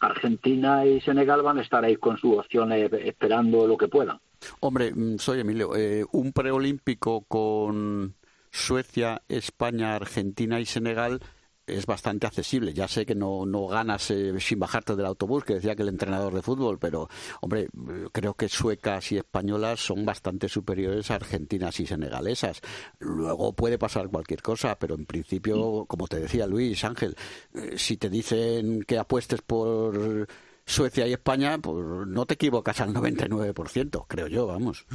[0.00, 4.18] Argentina y Senegal van a estar ahí con sus opciones esperando lo que puedan
[4.60, 5.74] Hombre, mm, soy Emilio.
[5.74, 8.14] Eh, un preolímpico con
[8.50, 11.20] Suecia, España, Argentina y Senegal
[11.68, 12.72] es bastante accesible.
[12.72, 15.88] Ya sé que no, no ganas eh, sin bajarte del autobús, que decía que el
[15.88, 17.08] entrenador de fútbol, pero,
[17.40, 17.68] hombre,
[18.12, 22.60] creo que suecas y españolas son bastante superiores a argentinas y senegalesas.
[22.98, 27.14] Luego puede pasar cualquier cosa, pero en principio, como te decía Luis Ángel,
[27.54, 30.26] eh, si te dicen que apuestes por
[30.64, 34.86] Suecia y España, pues no te equivocas al 99%, creo yo, vamos.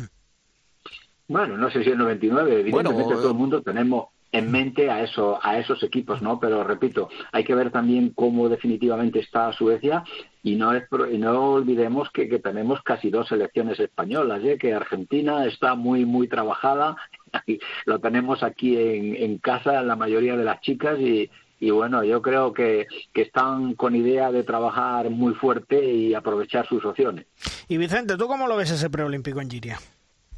[1.28, 5.40] Bueno, no sé si el 99, evidentemente todo el mundo tenemos en mente a eso,
[5.42, 6.40] a esos equipos, ¿no?
[6.40, 10.04] Pero repito, hay que ver también cómo definitivamente está Suecia
[10.42, 14.58] y no es y no olvidemos que, tenemos casi dos selecciones españolas, ¿eh?
[14.58, 16.98] que Argentina está muy muy trabajada,
[17.86, 21.30] lo tenemos aquí en, casa la mayoría de las chicas y,
[21.60, 26.84] y bueno, yo creo que, están con idea de trabajar muy fuerte y aprovechar sus
[26.84, 27.28] opciones.
[27.68, 29.80] Y Vicente, ¿tú cómo lo ves ese preolímpico en Giria?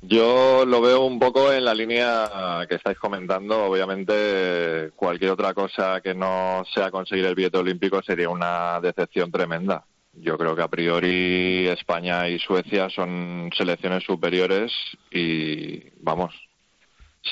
[0.08, 3.66] Yo lo veo un poco en la línea que estáis comentando.
[3.66, 9.84] Obviamente, cualquier otra cosa que no sea conseguir el billete olímpico sería una decepción tremenda.
[10.14, 14.72] Yo creo que a priori España y Suecia son selecciones superiores
[15.12, 16.36] y, vamos,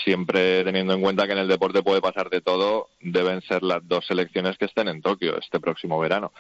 [0.03, 3.87] siempre teniendo en cuenta que en el deporte puede pasar de todo, deben ser las
[3.87, 6.33] dos selecciones que estén en Tokio este próximo verano.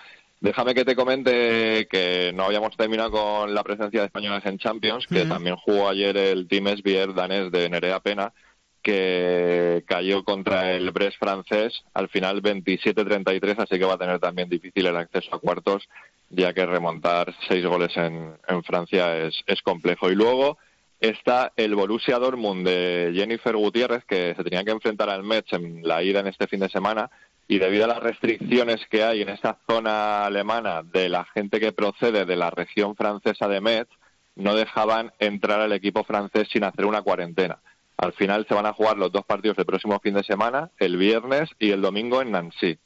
[0.43, 5.07] Déjame que te comente que no habíamos terminado con la presencia de españoles en Champions,
[5.07, 8.33] que también jugó ayer el Team Esbier danés de Nerea Pena,
[8.81, 14.49] que cayó contra el Brest francés al final 27-33, así que va a tener también
[14.49, 15.87] difícil el acceso a cuartos,
[16.29, 20.11] ya que remontar seis goles en, en Francia es, es complejo.
[20.11, 20.57] Y luego
[20.99, 25.87] está el Borussia Dortmund de Jennifer Gutiérrez, que se tenía que enfrentar al Metz en
[25.87, 27.09] la ida en este fin de semana,
[27.47, 31.71] y debido a las restricciones que hay en esta zona alemana de la gente que
[31.71, 33.89] procede de la región francesa de Metz,
[34.35, 37.59] no dejaban entrar al equipo francés sin hacer una cuarentena.
[37.97, 40.97] Al final se van a jugar los dos partidos del próximo fin de semana, el
[40.97, 42.77] viernes y el domingo en Nancy.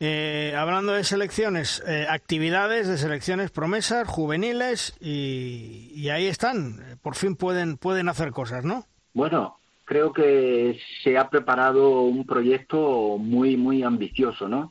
[0.00, 6.98] Eh, hablando de selecciones, eh, actividades de selecciones promesas, juveniles, y, ahí están.
[7.02, 8.86] Por fin pueden, pueden hacer cosas, ¿no?
[9.12, 9.57] Bueno,
[9.88, 14.70] creo que se ha preparado un proyecto muy, muy ambicioso, ¿no?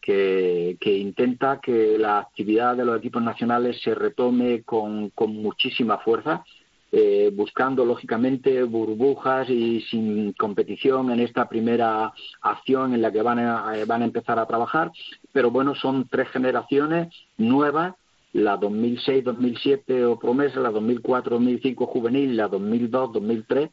[0.00, 6.42] Que, intenta que la actividad de los equipos nacionales se retome con, con muchísima fuerza
[6.90, 13.40] eh, buscando lógicamente burbujas y sin competición en esta primera acción en la que van
[13.40, 14.90] a, eh, van a empezar a trabajar,
[15.32, 17.94] pero bueno, son tres generaciones nuevas,
[18.32, 23.70] la 2006-2007 o promesa, la 2004-2005 juvenil, la 2002-2003,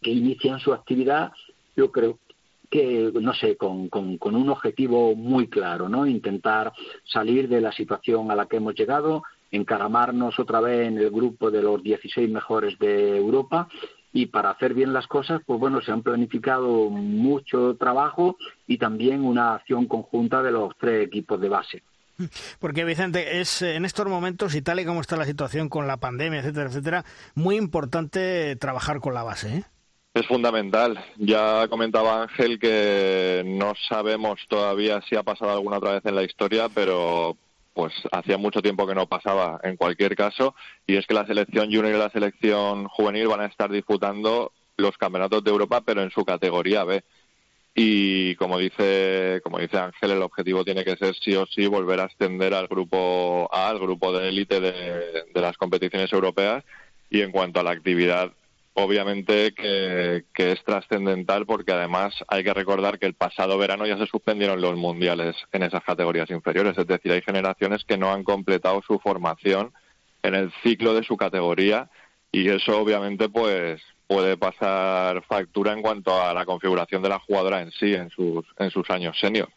[0.00, 1.32] que inician su actividad,
[1.76, 2.18] yo creo
[2.70, 6.06] que, no sé, con, con, un objetivo muy claro, ¿no?
[6.06, 6.72] Intentar
[7.04, 11.50] salir de la situación a la que hemos llegado, encaramarnos otra vez en el grupo
[11.50, 13.68] de los 16 mejores de Europa
[14.12, 19.24] y para hacer bien las cosas, pues bueno, se han planificado mucho trabajo y también
[19.24, 21.82] una acción conjunta de los tres equipos de base.
[22.58, 25.98] Porque Vicente, es en estos momentos y tal y como está la situación con la
[25.98, 27.04] pandemia, etcétera, etcétera,
[27.34, 29.58] muy importante trabajar con la base.
[29.58, 29.64] ¿eh?
[30.18, 30.98] Es fundamental.
[31.16, 36.24] Ya comentaba Ángel que no sabemos todavía si ha pasado alguna otra vez en la
[36.24, 37.36] historia, pero
[37.72, 40.56] pues hacía mucho tiempo que no pasaba en cualquier caso,
[40.88, 44.98] y es que la selección junior y la selección juvenil van a estar disputando los
[44.98, 47.04] campeonatos de Europa, pero en su categoría B.
[47.76, 52.00] Y como dice, como dice Ángel, el objetivo tiene que ser sí o sí volver
[52.00, 54.72] a ascender al grupo A, al grupo de élite de,
[55.32, 56.64] de las competiciones europeas.
[57.08, 58.32] Y en cuanto a la actividad
[58.78, 64.06] obviamente que, es trascendental porque además hay que recordar que el pasado verano ya se
[64.06, 68.80] suspendieron los mundiales en esas categorías inferiores, es decir, hay generaciones que no han completado
[68.86, 69.72] su formación
[70.22, 71.90] en el ciclo de su categoría
[72.30, 77.60] y eso obviamente pues puede pasar factura en cuanto a la configuración de la jugadora
[77.60, 79.48] en sí en sus, en sus años senior.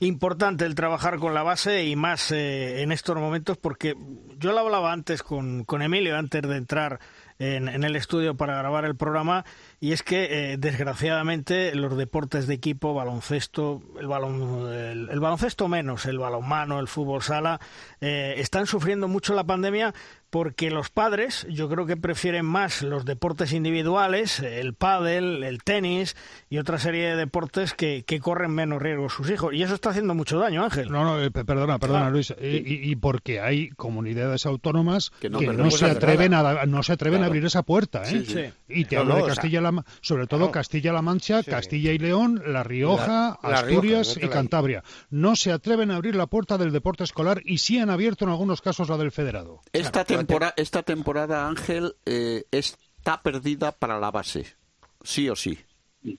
[0.00, 3.94] Importante el trabajar con la base y más eh, en estos momentos porque
[4.38, 7.00] yo lo hablaba antes con, con Emilio antes de entrar
[7.38, 9.44] en, el estudio para grabar el programa
[9.78, 16.06] y es que eh, desgraciadamente los deportes de equipo, baloncesto, el, balon, el, baloncesto menos,
[16.06, 17.60] el balonmano, el fútbol sala,
[18.00, 19.92] eh, están sufriendo mucho la pandemia
[20.30, 26.16] porque los padres yo creo que prefieren más los deportes individuales, el pádel, el tenis
[26.50, 29.54] y otra serie de deportes que, que corren menos riesgo sus hijos.
[29.54, 30.90] Y eso está haciendo mucho daño, Ángel.
[30.90, 32.34] No, no, eh, perdona, perdona, Luis.
[32.40, 37.26] Y, y, porque hay comunidades autónomas que no, se atreven a, no se atreven a
[37.26, 38.02] abrir esa puerta.
[38.04, 38.52] ¿eh?
[38.68, 39.22] Y te hablo de
[40.00, 44.82] Sobre todo Castilla-La Mancha, Castilla y León, La Rioja, Asturias y Cantabria.
[45.10, 48.30] No se atreven a abrir la puerta del deporte escolar y sí han abierto en
[48.30, 49.60] algunos casos la del federado.
[49.72, 54.56] Esta temporada, esta temporada Ángel, eh, está perdida para la base,
[55.02, 55.58] sí o sí.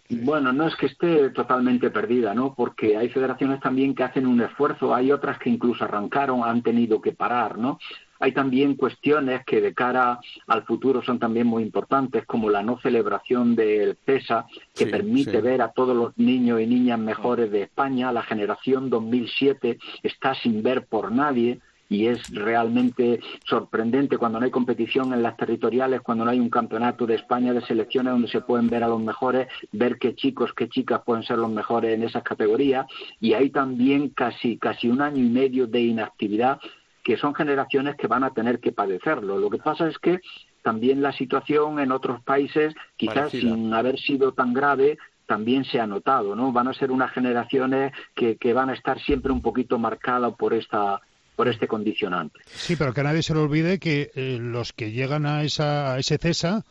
[0.09, 2.53] Bueno, no es que esté totalmente perdida, ¿no?
[2.53, 7.01] Porque hay federaciones también que hacen un esfuerzo, hay otras que incluso arrancaron, han tenido
[7.01, 7.79] que parar, ¿no?
[8.19, 12.79] Hay también cuestiones que de cara al futuro son también muy importantes, como la no
[12.79, 18.11] celebración del PESA, que permite ver a todos los niños y niñas mejores de España.
[18.11, 24.51] La generación 2007 está sin ver por nadie y es realmente sorprendente cuando no hay
[24.51, 28.41] competición en las territoriales, cuando no hay un campeonato de España de selecciones donde se
[28.41, 32.03] pueden ver a los mejores, ver qué chicos, qué chicas pueden ser los mejores en
[32.03, 32.85] esas categorías
[33.19, 36.59] y hay también casi casi un año y medio de inactividad
[37.07, 39.37] que son generaciones que van a tener que padecerlo.
[39.37, 40.19] Lo que pasa es que
[40.61, 45.87] también la situación en otros países, quizás sin haber sido tan grave, también se ha
[45.87, 46.51] notado, ¿no?
[46.51, 50.53] Van a ser unas generaciones que, que van a estar siempre un poquito marcadas por
[50.53, 50.99] esta
[51.37, 52.41] por este condicionante.
[52.47, 56.17] Sí, pero que nadie se le olvide que eh, los que llegan a, esa, ese
[56.17, 56.65] CESA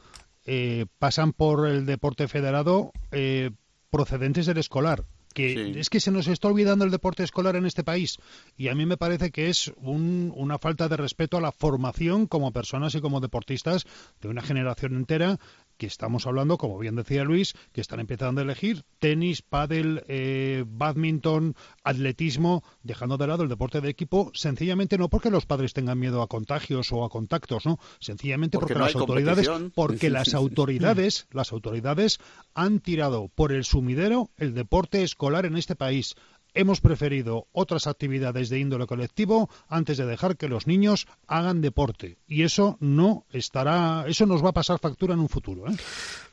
[0.44, 3.52] eh, pasan por el deporte federado eh,
[3.88, 5.04] procedentes del escolar
[5.36, 8.16] que es que se nos está olvidando el deporte escolar en este país.
[8.56, 12.52] Y a mí me parece que es una falta de respeto a la formación como
[12.52, 13.84] personas y como deportistas
[14.22, 15.38] de una generación entera
[15.76, 20.64] que estamos hablando, como bien decía Luis, que están empezando a elegir tenis, pádel, eh,
[20.66, 21.54] badminton,
[21.84, 26.22] atletismo, dejando de lado el deporte de equipo, sencillamente no porque los padres tengan miedo
[26.22, 32.18] a contagios o a contactos, no, sencillamente porque, las autoridades, porque las autoridades, las autoridades
[32.54, 36.14] han tirado por el sumidero el deporte escolar en este país
[36.56, 42.18] hemos preferido otras actividades de índole colectivo antes de dejar que los niños hagan deporte
[42.26, 45.76] y eso no estará eso nos va a pasar factura en un futuro ¿eh?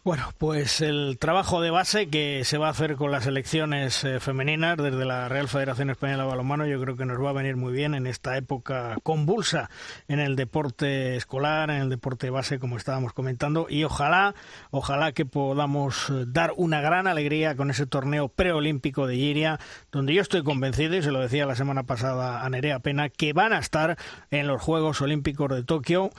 [0.06, 4.20] Bueno, pues el trabajo de base que se va a hacer con las elecciones eh,
[4.20, 7.56] femeninas desde la Real Federación Española de Balonmano yo creo que nos va a venir
[7.56, 9.70] muy bien en esta época convulsa
[10.10, 14.36] en el deporte escolar, en el deporte base como estábamos comentando y ojalá,
[14.72, 19.58] ojalá que podamos eh, dar una gran alegría con ese torneo preolímpico de Giria,
[19.90, 23.32] donde yo estoy convencido y se lo decía la semana pasada a Nerea Pena que
[23.32, 23.98] van a estar
[24.32, 26.12] en los Juegos Olímpicos de Tokio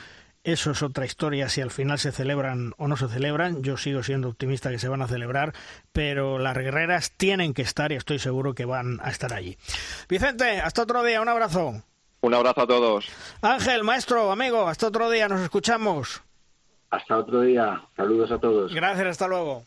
[0.44, 3.62] eso es otra historia si al final se celebran o no se celebran.
[3.62, 5.54] Yo sigo siendo optimista que se van a celebrar,
[5.92, 9.56] pero las guerreras tienen que estar y estoy seguro que van a estar allí.
[10.06, 11.82] Vicente, hasta otro día, un abrazo.
[12.20, 13.08] Un abrazo a todos.
[13.40, 16.22] Ángel, maestro, amigo, hasta otro día, nos escuchamos.
[16.90, 18.72] Hasta otro día, saludos a todos.
[18.74, 19.64] Gracias, hasta luego.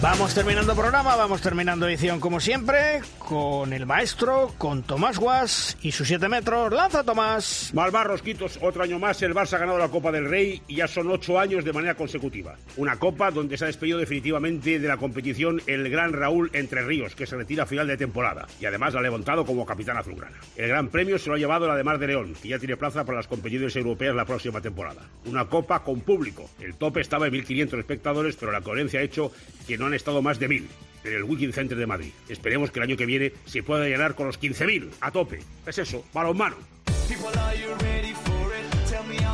[0.00, 5.92] Vamos terminando programa, vamos terminando edición como siempre, con el maestro, con Tomás Guas y
[5.92, 6.72] sus 7 metros.
[6.72, 7.72] ¡Lanza, Tomás!
[7.74, 10.88] Malvar Rosquitos, otro año más, el Barça ha ganado la Copa del Rey y ya
[10.88, 12.56] son 8 años de manera consecutiva.
[12.78, 17.14] Una Copa donde se ha despedido definitivamente de la competición el gran Raúl Entre Ríos,
[17.14, 20.38] que se retira a final de temporada y además la ha levantado como capitán azulgrana.
[20.56, 22.78] El gran premio se lo ha llevado la de Mar de León, que ya tiene
[22.78, 25.02] plaza para las competiciones europeas la próxima temporada.
[25.26, 26.48] Una Copa con público.
[26.60, 29.30] El tope estaba en 1.500 espectadores, pero la coherencia ha hecho
[29.66, 30.68] que no han estado más de mil
[31.04, 32.10] en el Wiking Center de Madrid.
[32.28, 35.40] Esperemos que el año que viene se pueda llenar con los 15.000 a tope.
[35.66, 36.56] Es eso, balonmano.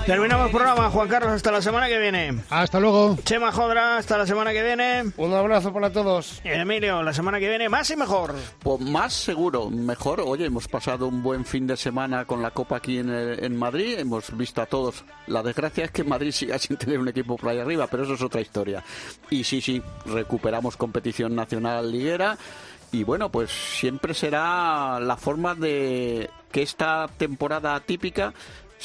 [0.06, 2.42] Terminamos el programa, Juan Carlos, hasta la semana que viene.
[2.50, 3.16] Hasta luego.
[3.24, 5.10] Chema Jodra, hasta la semana que viene.
[5.16, 6.42] Un abrazo para todos.
[6.44, 8.34] Emilio, la semana que viene más y mejor.
[8.58, 10.20] Pues más seguro, mejor.
[10.20, 13.98] Oye, hemos pasado un buen fin de semana con la Copa aquí en, en Madrid,
[13.98, 15.04] hemos visto a todos.
[15.26, 18.12] La desgracia es que Madrid siga sin tener un equipo por ahí arriba, pero eso
[18.12, 18.84] es otra historia.
[19.30, 22.36] Y sí, sí, recuperamos competición nacional liguera.
[22.92, 28.32] Y bueno, pues siempre será la forma de que esta temporada típica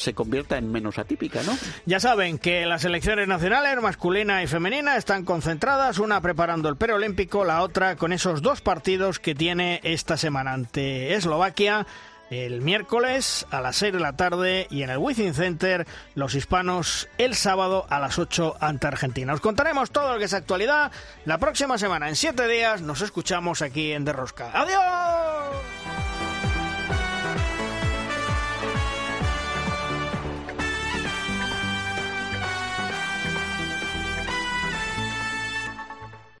[0.00, 1.56] se convierta en menos atípica, ¿no?
[1.86, 7.44] Ya saben que las selecciones nacionales, masculina y femenina, están concentradas, una preparando el preolímpico,
[7.44, 11.86] la otra con esos dos partidos que tiene esta semana ante Eslovaquia
[12.30, 17.08] el miércoles a las 6 de la tarde y en el Wizzing Center los hispanos
[17.18, 19.34] el sábado a las 8 ante Argentina.
[19.34, 20.92] Os contaremos todo lo que es actualidad
[21.24, 22.08] la próxima semana.
[22.08, 24.50] En 7 días nos escuchamos aquí en Derrosca.
[24.54, 25.79] ¡Adiós!